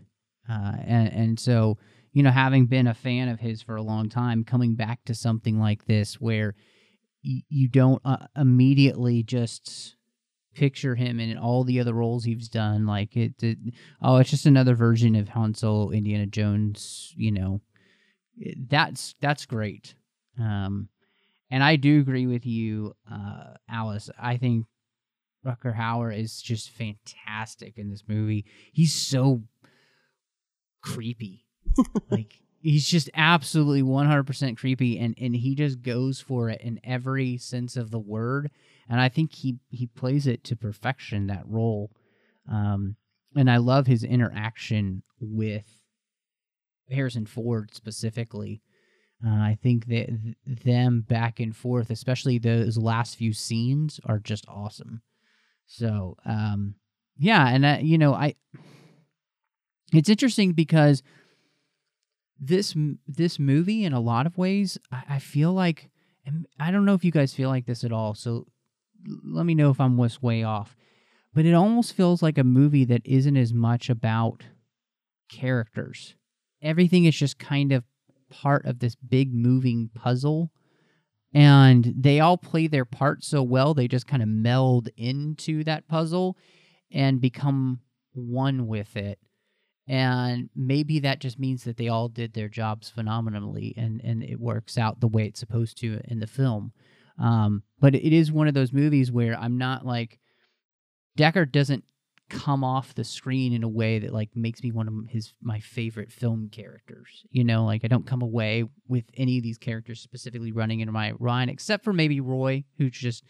[0.49, 1.77] uh, and and so
[2.13, 5.13] you know having been a fan of his for a long time coming back to
[5.13, 6.55] something like this where
[7.23, 9.95] y- you don't uh, immediately just
[10.55, 13.57] picture him in all the other roles he's done like it, it
[14.01, 17.61] oh it's just another version of Han Solo Indiana Jones you know
[18.67, 19.95] that's that's great
[20.39, 20.89] um
[21.51, 24.09] and I do agree with you, uh, Alice.
[24.21, 24.65] I think
[25.45, 28.45] Rutger Hauer is just fantastic in this movie.
[28.71, 29.43] He's so
[30.81, 31.45] creepy.
[32.09, 37.37] like he's just absolutely 100% creepy and and he just goes for it in every
[37.37, 38.51] sense of the word
[38.89, 41.91] and I think he he plays it to perfection that role.
[42.51, 42.95] Um
[43.35, 45.65] and I love his interaction with
[46.89, 48.61] Harrison Ford specifically.
[49.25, 54.19] Uh, I think that th- them back and forth, especially those last few scenes, are
[54.19, 55.01] just awesome.
[55.67, 56.75] So, um,
[57.17, 58.35] yeah, and uh, you know, I
[59.93, 61.03] it's interesting because
[62.39, 62.75] this
[63.07, 65.89] this movie, in a lot of ways, I, I feel like,
[66.25, 68.15] and I don't know if you guys feel like this at all.
[68.15, 68.47] So,
[69.23, 70.75] let me know if I'm was way off.
[71.33, 74.43] But it almost feels like a movie that isn't as much about
[75.29, 76.15] characters.
[76.61, 77.83] Everything is just kind of
[78.29, 80.51] part of this big moving puzzle
[81.33, 85.87] and they all play their part so well they just kind of meld into that
[85.87, 86.37] puzzle
[86.91, 87.79] and become
[88.13, 89.19] one with it
[89.89, 94.39] and maybe that just means that they all did their jobs phenomenally and and it
[94.39, 96.71] works out the way it's supposed to in the film.
[97.17, 100.19] Um, but it is one of those movies where i'm not like
[101.17, 101.83] deckard doesn't
[102.29, 105.59] come off the screen in a way that like makes me one of his my
[105.59, 107.65] favorite film characters you know?
[107.65, 111.49] Like i don't come away with any of these characters specifically running into my mind
[111.49, 113.25] except for maybe roy who's just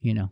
[0.00, 0.28] you know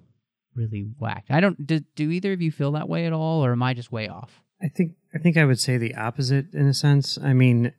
[0.55, 1.31] really whacked.
[1.31, 3.73] I don't do, do either of you feel that way at all or am i
[3.73, 4.43] just way off?
[4.63, 7.19] I think I think I would say the opposite in a sense.
[7.23, 7.73] I mean,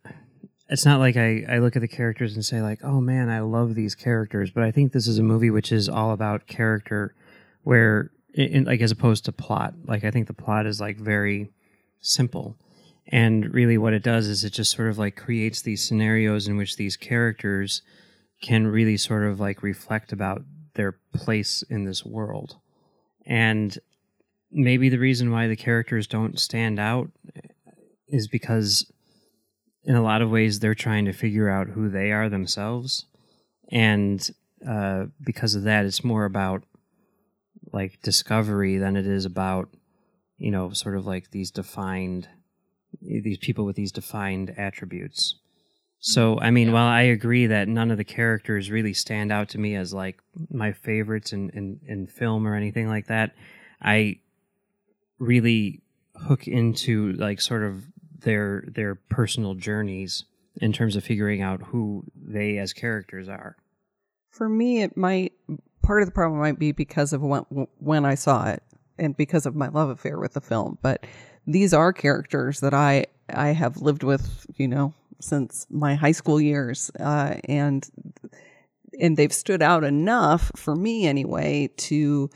[0.69, 3.39] it's not like I, I look at the characters and say like, oh man, I
[3.41, 7.15] love these characters, but I think this is a movie which is all about character,
[7.63, 9.73] where in, like as opposed to plot.
[9.85, 11.51] Like I think the plot is like very
[11.99, 12.57] simple,
[13.07, 16.57] and really what it does is it just sort of like creates these scenarios in
[16.57, 17.81] which these characters
[18.41, 20.41] can really sort of like reflect about
[20.73, 22.57] their place in this world,
[23.25, 23.77] and
[24.51, 27.09] maybe the reason why the characters don't stand out
[28.07, 28.91] is because
[29.83, 33.05] in a lot of ways they're trying to figure out who they are themselves
[33.71, 34.29] and
[34.67, 36.63] uh, because of that it's more about
[37.71, 39.69] like discovery than it is about
[40.37, 42.27] you know sort of like these defined
[43.01, 45.35] these people with these defined attributes
[45.99, 46.73] so i mean yeah.
[46.73, 50.19] while i agree that none of the characters really stand out to me as like
[50.49, 53.33] my favorites in, in, in film or anything like that
[53.81, 54.17] i
[55.21, 55.81] really
[56.15, 57.85] hook into like sort of
[58.19, 63.55] their their personal journeys in terms of figuring out who they as characters are.
[64.31, 65.33] For me, it might
[65.83, 67.43] part of the problem might be because of when
[67.77, 68.63] when I saw it
[68.97, 70.77] and because of my love affair with the film.
[70.81, 71.05] But
[71.45, 76.41] these are characters that I I have lived with, you know, since my high school
[76.41, 77.87] years, uh, and
[78.99, 82.29] and they've stood out enough for me anyway to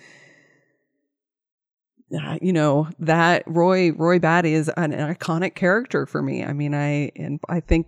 [2.09, 6.43] you know that Roy Roy Batty is an, an, iconic character for me.
[6.43, 7.87] I mean, I and I think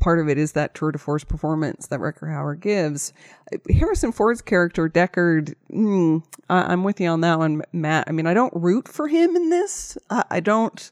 [0.00, 3.12] part of it is that tour de force performance that Rutger Hauer gives.
[3.70, 8.04] Harrison Ford's character Deckard, mm, I, am with you on that one, Matt.
[8.08, 9.98] I mean, I don't root for him in this.
[10.10, 10.90] I, I don't.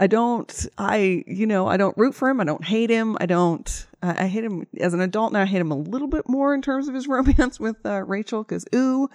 [0.00, 0.66] I don't.
[0.78, 2.40] I you know I don't root for him.
[2.40, 3.16] I don't hate him.
[3.20, 3.86] I don't.
[4.02, 5.42] I, I hate him as an adult now.
[5.42, 8.44] I hate him a little bit more in terms of his romance with uh, Rachel
[8.44, 9.08] because ooh.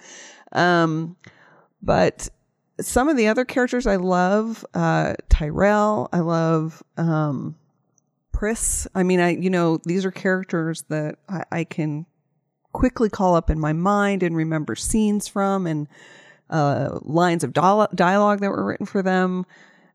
[0.52, 1.16] Um,
[1.82, 2.28] but
[2.80, 7.56] some of the other characters I love, uh, Tyrell, I love, um,
[8.32, 8.88] Pris.
[8.94, 12.06] I mean, I, you know, these are characters that I, I can
[12.72, 15.88] quickly call up in my mind and remember scenes from and,
[16.50, 19.46] uh, lines of dialogue that were written for them.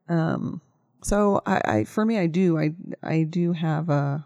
[0.07, 0.61] Um,
[1.01, 2.73] so I, I, for me, I do, I,
[3.03, 4.25] I do have a,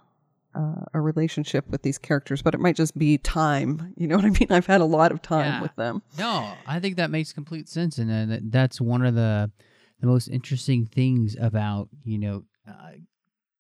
[0.56, 3.94] uh, a relationship with these characters, but it might just be time.
[4.04, 4.48] You know what I mean?
[4.50, 5.62] I've had a lot of time yeah.
[5.62, 6.02] with them.
[6.18, 9.52] No, I think that makes complete sense, and uh, that's one of the
[10.02, 12.94] the most interesting things about you know uh,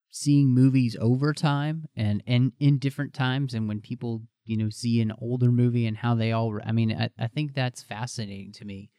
[0.09, 4.99] seeing movies over time and and in different times, and when people you know see
[5.01, 6.59] an older movie and how they all.
[6.65, 8.89] I mean, I, I think that's fascinating to me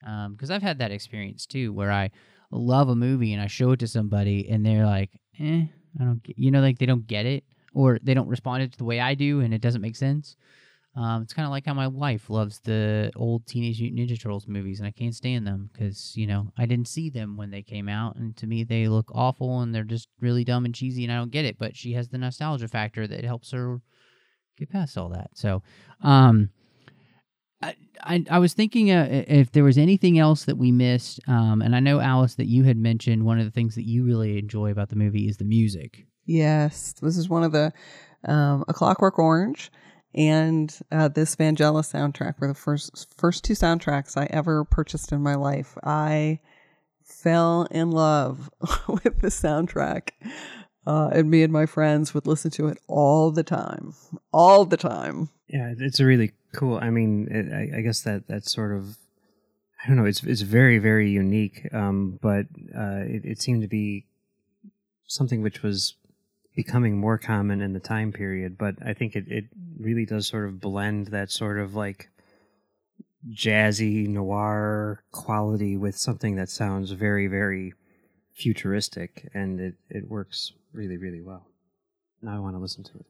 [0.00, 2.10] because um, I've had that experience too, where I
[2.50, 5.66] love a movie and I show it to somebody and they're like, eh
[5.98, 8.76] I don't get, you know, like they don't get it or they don't respond it
[8.76, 10.36] the way I do and it doesn't make sense.
[10.96, 14.48] Um, it's kind of like how my wife loves the old Teenage Mutant Ninja Turtles
[14.48, 17.62] movies, and I can't stand them because you know I didn't see them when they
[17.62, 21.04] came out, and to me they look awful and they're just really dumb and cheesy,
[21.04, 21.58] and I don't get it.
[21.58, 23.80] But she has the nostalgia factor that helps her
[24.58, 25.30] get past all that.
[25.34, 25.62] So,
[26.02, 26.50] um,
[27.62, 31.62] I, I, I was thinking uh, if there was anything else that we missed, um,
[31.62, 34.38] and I know Alice that you had mentioned one of the things that you really
[34.38, 36.06] enjoy about the movie is the music.
[36.24, 37.72] Yes, this is one of the
[38.24, 39.70] um, A Clockwork Orange
[40.14, 45.22] and uh, this Vangelis soundtrack were the first first two soundtracks I ever purchased in
[45.22, 45.76] my life.
[45.84, 46.40] I
[47.04, 48.50] fell in love
[48.88, 50.10] with the soundtrack.
[50.86, 53.94] Uh, and me and my friends would listen to it all the time,
[54.32, 55.28] all the time.
[55.46, 56.78] Yeah, it's a really cool.
[56.80, 58.96] I mean, it, I, I, guess that that's sort of
[59.82, 60.04] I don't know.
[60.04, 62.46] It's it's very very unique, um, but
[62.76, 64.06] uh, it, it seemed to be
[65.06, 65.94] something which was
[66.54, 68.58] becoming more common in the time period.
[68.58, 69.44] But I think it it
[69.78, 72.10] really does sort of blend that sort of like
[73.32, 77.74] jazzy noir quality with something that sounds very very
[78.34, 81.46] futuristic, and it it works really really well.
[82.22, 83.06] Now I want to listen to it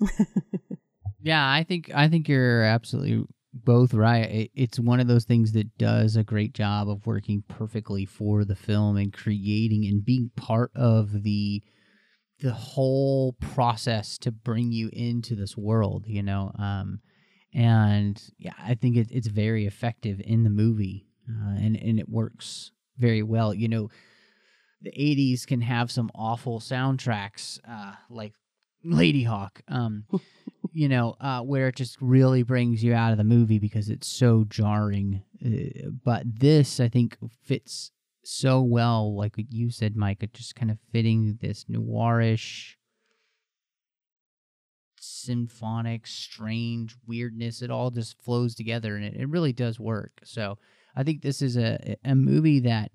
[0.00, 0.78] again.
[1.26, 4.30] Yeah, I think I think you're absolutely both right.
[4.30, 8.44] It, it's one of those things that does a great job of working perfectly for
[8.44, 11.64] the film and creating and being part of the
[12.40, 16.52] the whole process to bring you into this world, you know.
[16.60, 17.00] Um,
[17.52, 22.08] and yeah, I think it, it's very effective in the movie, uh, and and it
[22.08, 23.52] works very well.
[23.52, 23.90] You know,
[24.80, 28.34] the 80s can have some awful soundtracks uh, like
[28.86, 30.04] Ladyhawke, um,
[30.72, 34.06] you know, uh, where it just really brings you out of the movie because it's
[34.06, 35.22] so jarring.
[35.44, 37.90] Uh, but this, I think, fits
[38.24, 42.74] so well, like you said, Mike, just kind of fitting this noirish,
[45.00, 47.62] symphonic, strange weirdness.
[47.62, 50.12] It all just flows together and it, it really does work.
[50.24, 50.58] So
[50.94, 52.90] I think this is a, a movie that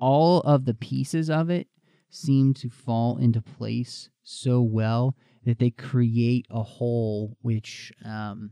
[0.00, 1.68] all of the pieces of it
[2.10, 8.50] seem to fall into place so well that they create a whole which um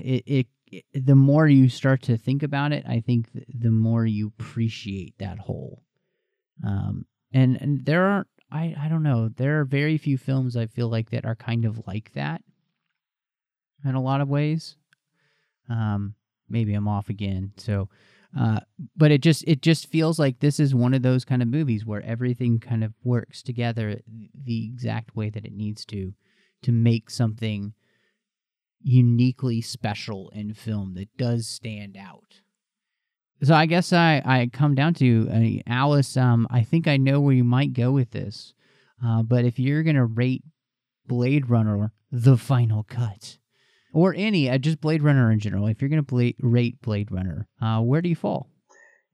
[0.00, 4.04] it, it, it the more you start to think about it i think the more
[4.04, 5.82] you appreciate that whole
[6.66, 10.66] um and and there aren't i i don't know there are very few films i
[10.66, 12.42] feel like that are kind of like that
[13.84, 14.76] in a lot of ways.
[15.68, 16.14] Um
[16.48, 17.88] maybe i'm off again so
[18.38, 18.60] uh,
[18.96, 21.84] but it just it just feels like this is one of those kind of movies
[21.84, 24.00] where everything kind of works together
[24.44, 26.14] the exact way that it needs to
[26.62, 27.74] to make something
[28.80, 32.40] uniquely special in film that does stand out.
[33.42, 36.16] So I guess I I come down to uh, Alice.
[36.16, 38.54] Um, I think I know where you might go with this,
[39.04, 40.44] uh, but if you're gonna rate
[41.06, 43.38] Blade Runner the final cut,
[43.92, 45.66] or any, uh, just Blade Runner in general.
[45.66, 48.48] If you're going to bla- rate Blade Runner, uh, where do you fall?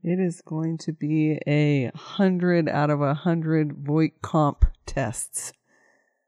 [0.02, 5.52] It is going to be a hundred out of a hundred Voight-Kampff tests.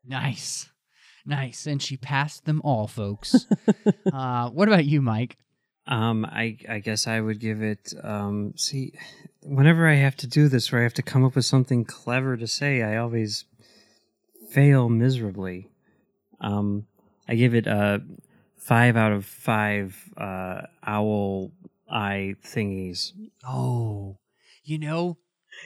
[0.04, 0.68] Nice,
[1.24, 3.46] nice, and she passed them all, folks.
[4.12, 5.36] uh, what about you, Mike?
[5.86, 7.92] Um, I I guess I would give it.
[8.02, 8.92] Um, see,
[9.42, 12.36] whenever I have to do this, where I have to come up with something clever
[12.36, 13.44] to say, I always
[14.50, 15.68] fail miserably.
[16.40, 16.86] Um,
[17.28, 18.02] I give it a
[18.60, 21.50] five out of five uh, owl
[21.90, 23.12] eye thingies.
[23.46, 24.18] Oh,
[24.62, 25.16] you know,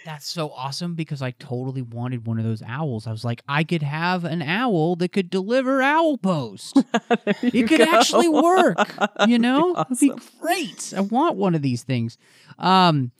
[0.04, 3.06] that's so awesome because I totally wanted one of those owls.
[3.06, 6.82] I was like, I could have an owl that could deliver owl post.
[7.42, 7.84] it could go.
[7.84, 8.78] actually work.
[9.26, 10.92] You know, it'd be great.
[10.96, 12.18] I want one of these things.
[12.58, 13.12] Um,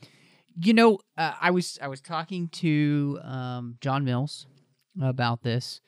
[0.61, 4.47] you know, uh, I was I was talking to um, John Mills
[5.01, 5.81] about this,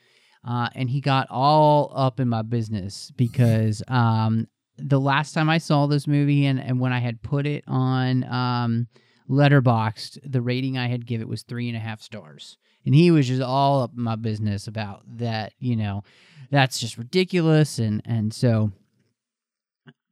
[0.46, 4.46] uh, and he got all up in my business because um,
[4.78, 8.24] the last time I saw this movie and, and when I had put it on
[8.24, 8.86] um,
[9.28, 12.58] Letterboxd, the rating I had give it was three and a half stars.
[12.84, 16.04] And he was just all up in my business about that, you know,
[16.50, 17.80] that's just ridiculous.
[17.80, 18.70] And, and so,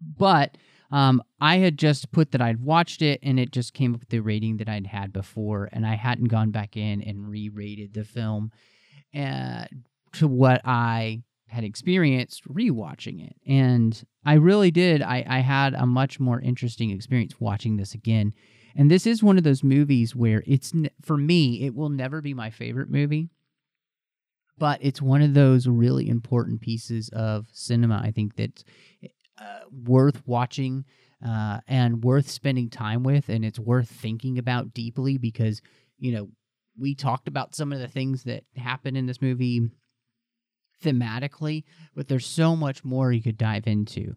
[0.03, 0.59] but
[0.91, 4.09] um, I had just put that I'd watched it and it just came up with
[4.09, 5.68] the rating that I'd had before.
[5.72, 8.51] And I hadn't gone back in and re rated the film
[9.14, 9.66] uh,
[10.15, 13.37] to what I had experienced rewatching it.
[13.47, 15.03] And I really did.
[15.03, 18.33] I, I had a much more interesting experience watching this again.
[18.75, 22.35] And this is one of those movies where it's, for me, it will never be
[22.35, 23.31] my favorite movie.
[24.59, 28.65] But it's one of those really important pieces of cinema, I think, that's
[29.39, 30.85] uh, worth watching
[31.25, 33.29] uh, and worth spending time with.
[33.29, 35.61] And it's worth thinking about deeply because,
[35.99, 36.31] you know,
[36.77, 39.71] we talked about some of the things that happen in this movie
[40.85, 41.64] thematically,
[41.95, 44.14] but there's so much more you could dive into.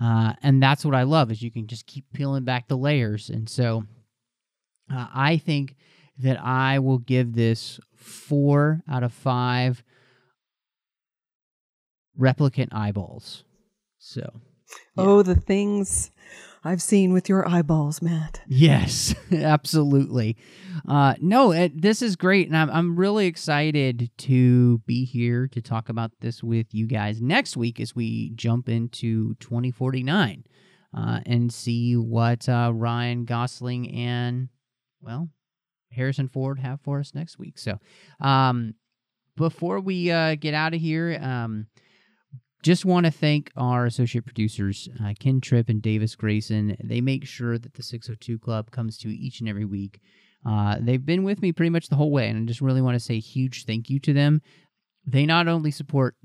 [0.00, 3.28] Uh, and that's what I love is you can just keep peeling back the layers.
[3.30, 3.84] And so
[4.92, 5.76] uh, I think
[6.18, 9.82] that I will give this four out of five
[12.18, 13.44] replicant eyeballs.
[13.98, 14.40] So,
[14.96, 16.10] Oh, the things
[16.62, 18.42] I've seen with your eyeballs, Matt.
[18.46, 20.36] Yes, absolutely.
[20.86, 25.62] Uh, no, it, this is great, and I'm I'm really excited to be here to
[25.62, 30.44] talk about this with you guys next week as we jump into 2049
[30.94, 34.48] uh, and see what uh, Ryan Gosling and
[35.00, 35.28] well
[35.92, 37.58] Harrison Ford have for us next week.
[37.58, 37.78] So,
[38.20, 38.74] um,
[39.36, 41.66] before we uh, get out of here, um,
[42.62, 46.76] just want to thank our associate producers, uh, Ken Tripp and Davis Grayson.
[46.82, 50.00] They make sure that the 602 Club comes to each and every week.
[50.44, 52.94] Uh, they've been with me pretty much the whole way, and I just really want
[52.94, 54.42] to say huge thank you to them.
[55.06, 56.16] They not only support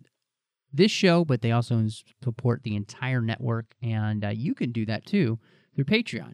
[0.74, 1.86] this show, but they also
[2.24, 5.40] support the entire network, and uh, you can do that too
[5.74, 6.34] through Patreon.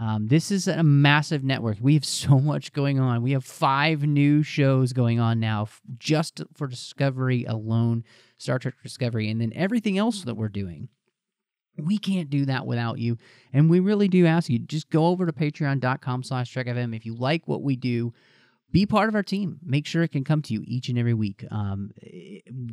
[0.00, 1.78] Um, this is a massive network.
[1.80, 3.22] We have so much going on.
[3.22, 5.68] We have five new shows going on now
[5.98, 8.04] just for Discovery alone,
[8.38, 10.88] Star Trek Discovery, and then everything else that we're doing.
[11.78, 13.16] We can't do that without you.
[13.52, 16.94] And we really do ask you, just go over to patreon.com slash trekfm.
[16.94, 18.12] If you like what we do,
[18.72, 19.58] be part of our team.
[19.62, 21.44] Make sure it can come to you each and every week.
[21.50, 21.90] Um,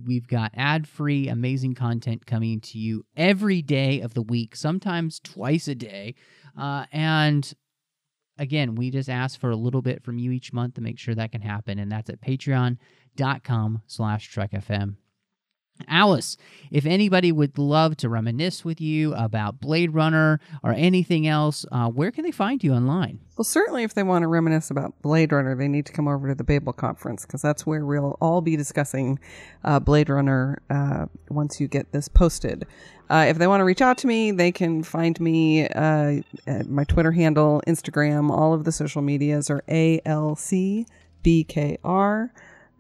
[0.06, 5.20] we've got ad free, amazing content coming to you every day of the week, sometimes
[5.20, 6.16] twice a day.
[6.58, 7.54] Uh, and
[8.38, 11.14] again, we just ask for a little bit from you each month to make sure
[11.16, 14.96] that can happen, and that's at patreon.com slash trekfm.
[15.88, 16.38] Alice,
[16.72, 21.90] if anybody would love to reminisce with you about Blade Runner or anything else, uh,
[21.90, 23.20] where can they find you online?
[23.38, 26.28] Well, certainly if they want to reminisce about Blade Runner, they need to come over
[26.28, 29.18] to the Babel conference because that's where we'll all be discussing
[29.64, 32.66] uh, Blade Runner uh, once you get this posted.
[33.10, 36.70] Uh, if they want to reach out to me, they can find me uh, at
[36.70, 40.86] my Twitter handle, Instagram, all of the social medias are ALCBKR.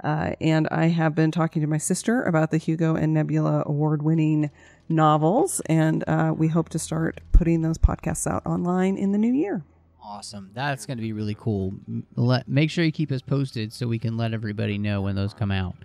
[0.03, 4.01] Uh, and I have been talking to my sister about the Hugo and Nebula award
[4.01, 4.49] winning
[4.87, 9.33] novels, and uh, we hope to start putting those podcasts out online in the new
[9.33, 9.63] year.
[10.03, 10.49] Awesome.
[10.53, 11.73] That's going to be really cool.
[12.15, 15.33] Let, make sure you keep us posted so we can let everybody know when those
[15.33, 15.75] come out.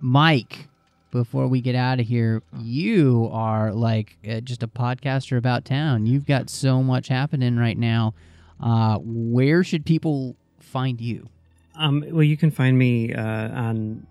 [0.00, 0.68] Mike,
[1.10, 6.06] before we get out of here, you are like uh, just a podcaster about town.
[6.06, 8.14] You've got so much happening right now.
[8.60, 11.28] Uh, where should people find you?
[11.76, 14.06] Um, well, you can find me uh, on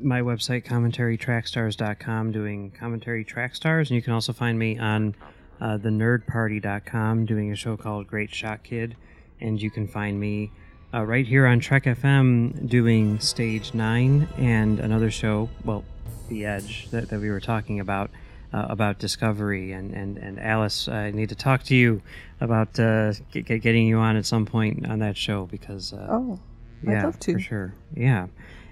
[0.00, 3.90] my website, commentarytrackstars.com, doing commentary track stars.
[3.90, 5.14] And you can also find me on
[5.60, 8.96] uh, thenerdparty.com, doing a show called Great Shot Kid.
[9.40, 10.50] And you can find me
[10.94, 15.84] uh, right here on Trek FM doing Stage 9 and another show, well,
[16.28, 18.10] The Edge, that, that we were talking about.
[18.54, 22.02] Uh, about discovery and, and, and Alice, I need to talk to you
[22.38, 26.06] about uh, get, get- getting you on at some point on that show because uh,
[26.10, 26.38] Oh,
[26.86, 27.32] I'd yeah, love to.
[27.34, 27.74] for sure.
[27.94, 28.26] Yeah,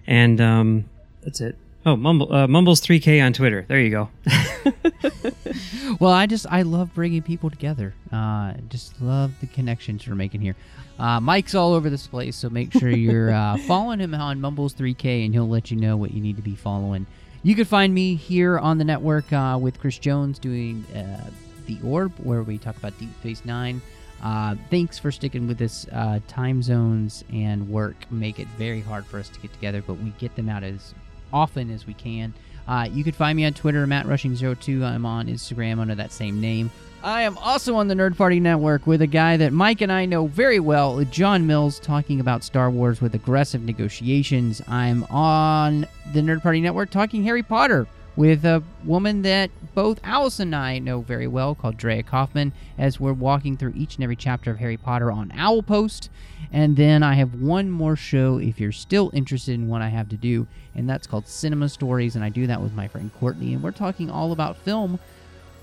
[0.07, 0.85] and um,
[1.23, 1.57] that's it.
[1.87, 3.65] Oh, Mumble, uh, Mumbles three K on Twitter.
[3.67, 4.11] There you go.
[6.01, 7.95] well, I just I love bringing people together.
[8.13, 10.57] Uh, just love the connections you're making here.
[10.99, 14.75] Uh, Mike's all over this place, so make sure you're uh, following him on Mumbles
[14.75, 17.07] 3K, and he'll let you know what you need to be following.
[17.43, 21.31] You can find me here on the network uh, with Chris Jones doing uh,
[21.65, 23.81] the Orb, where we talk about Deep Space Nine.
[24.23, 25.87] Uh, thanks for sticking with us.
[25.93, 29.95] Uh, time zones and work make it very hard for us to get together, but
[29.95, 30.95] we get them out as
[31.33, 32.35] often as we can.
[32.69, 34.85] Uh, you can find me on Twitter, Matt Rushing02.
[34.85, 36.71] I'm on Instagram under that same name.
[37.03, 40.05] I am also on the Nerd Party Network with a guy that Mike and I
[40.05, 44.61] know very well, John Mills, talking about Star Wars with aggressive negotiations.
[44.69, 47.87] I'm on the Nerd Party Network talking Harry Potter
[48.17, 52.99] with a woman that both Alice and I know very well called Drea Kaufman as
[52.99, 56.11] we're walking through each and every chapter of Harry Potter on Owl Post.
[56.53, 60.09] And then I have one more show if you're still interested in what I have
[60.09, 63.55] to do, and that's called Cinema Stories, and I do that with my friend Courtney,
[63.55, 64.99] and we're talking all about film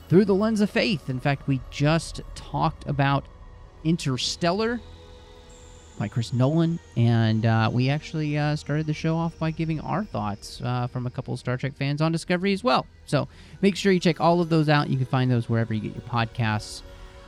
[0.08, 1.10] through the lens of faith.
[1.10, 3.26] In fact, we just talked about
[3.84, 4.80] Interstellar
[5.98, 10.04] by Chris Nolan, and uh, we actually uh, started the show off by giving our
[10.04, 12.86] thoughts uh, from a couple Star Trek fans on Discovery as well.
[13.06, 13.28] So
[13.62, 14.90] make sure you check all of those out.
[14.90, 16.82] You can find those wherever you get your podcasts.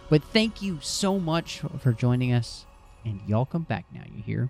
[0.10, 2.66] But thank you so much for joining us,
[3.06, 4.04] and y'all come back now.
[4.16, 4.50] You hear?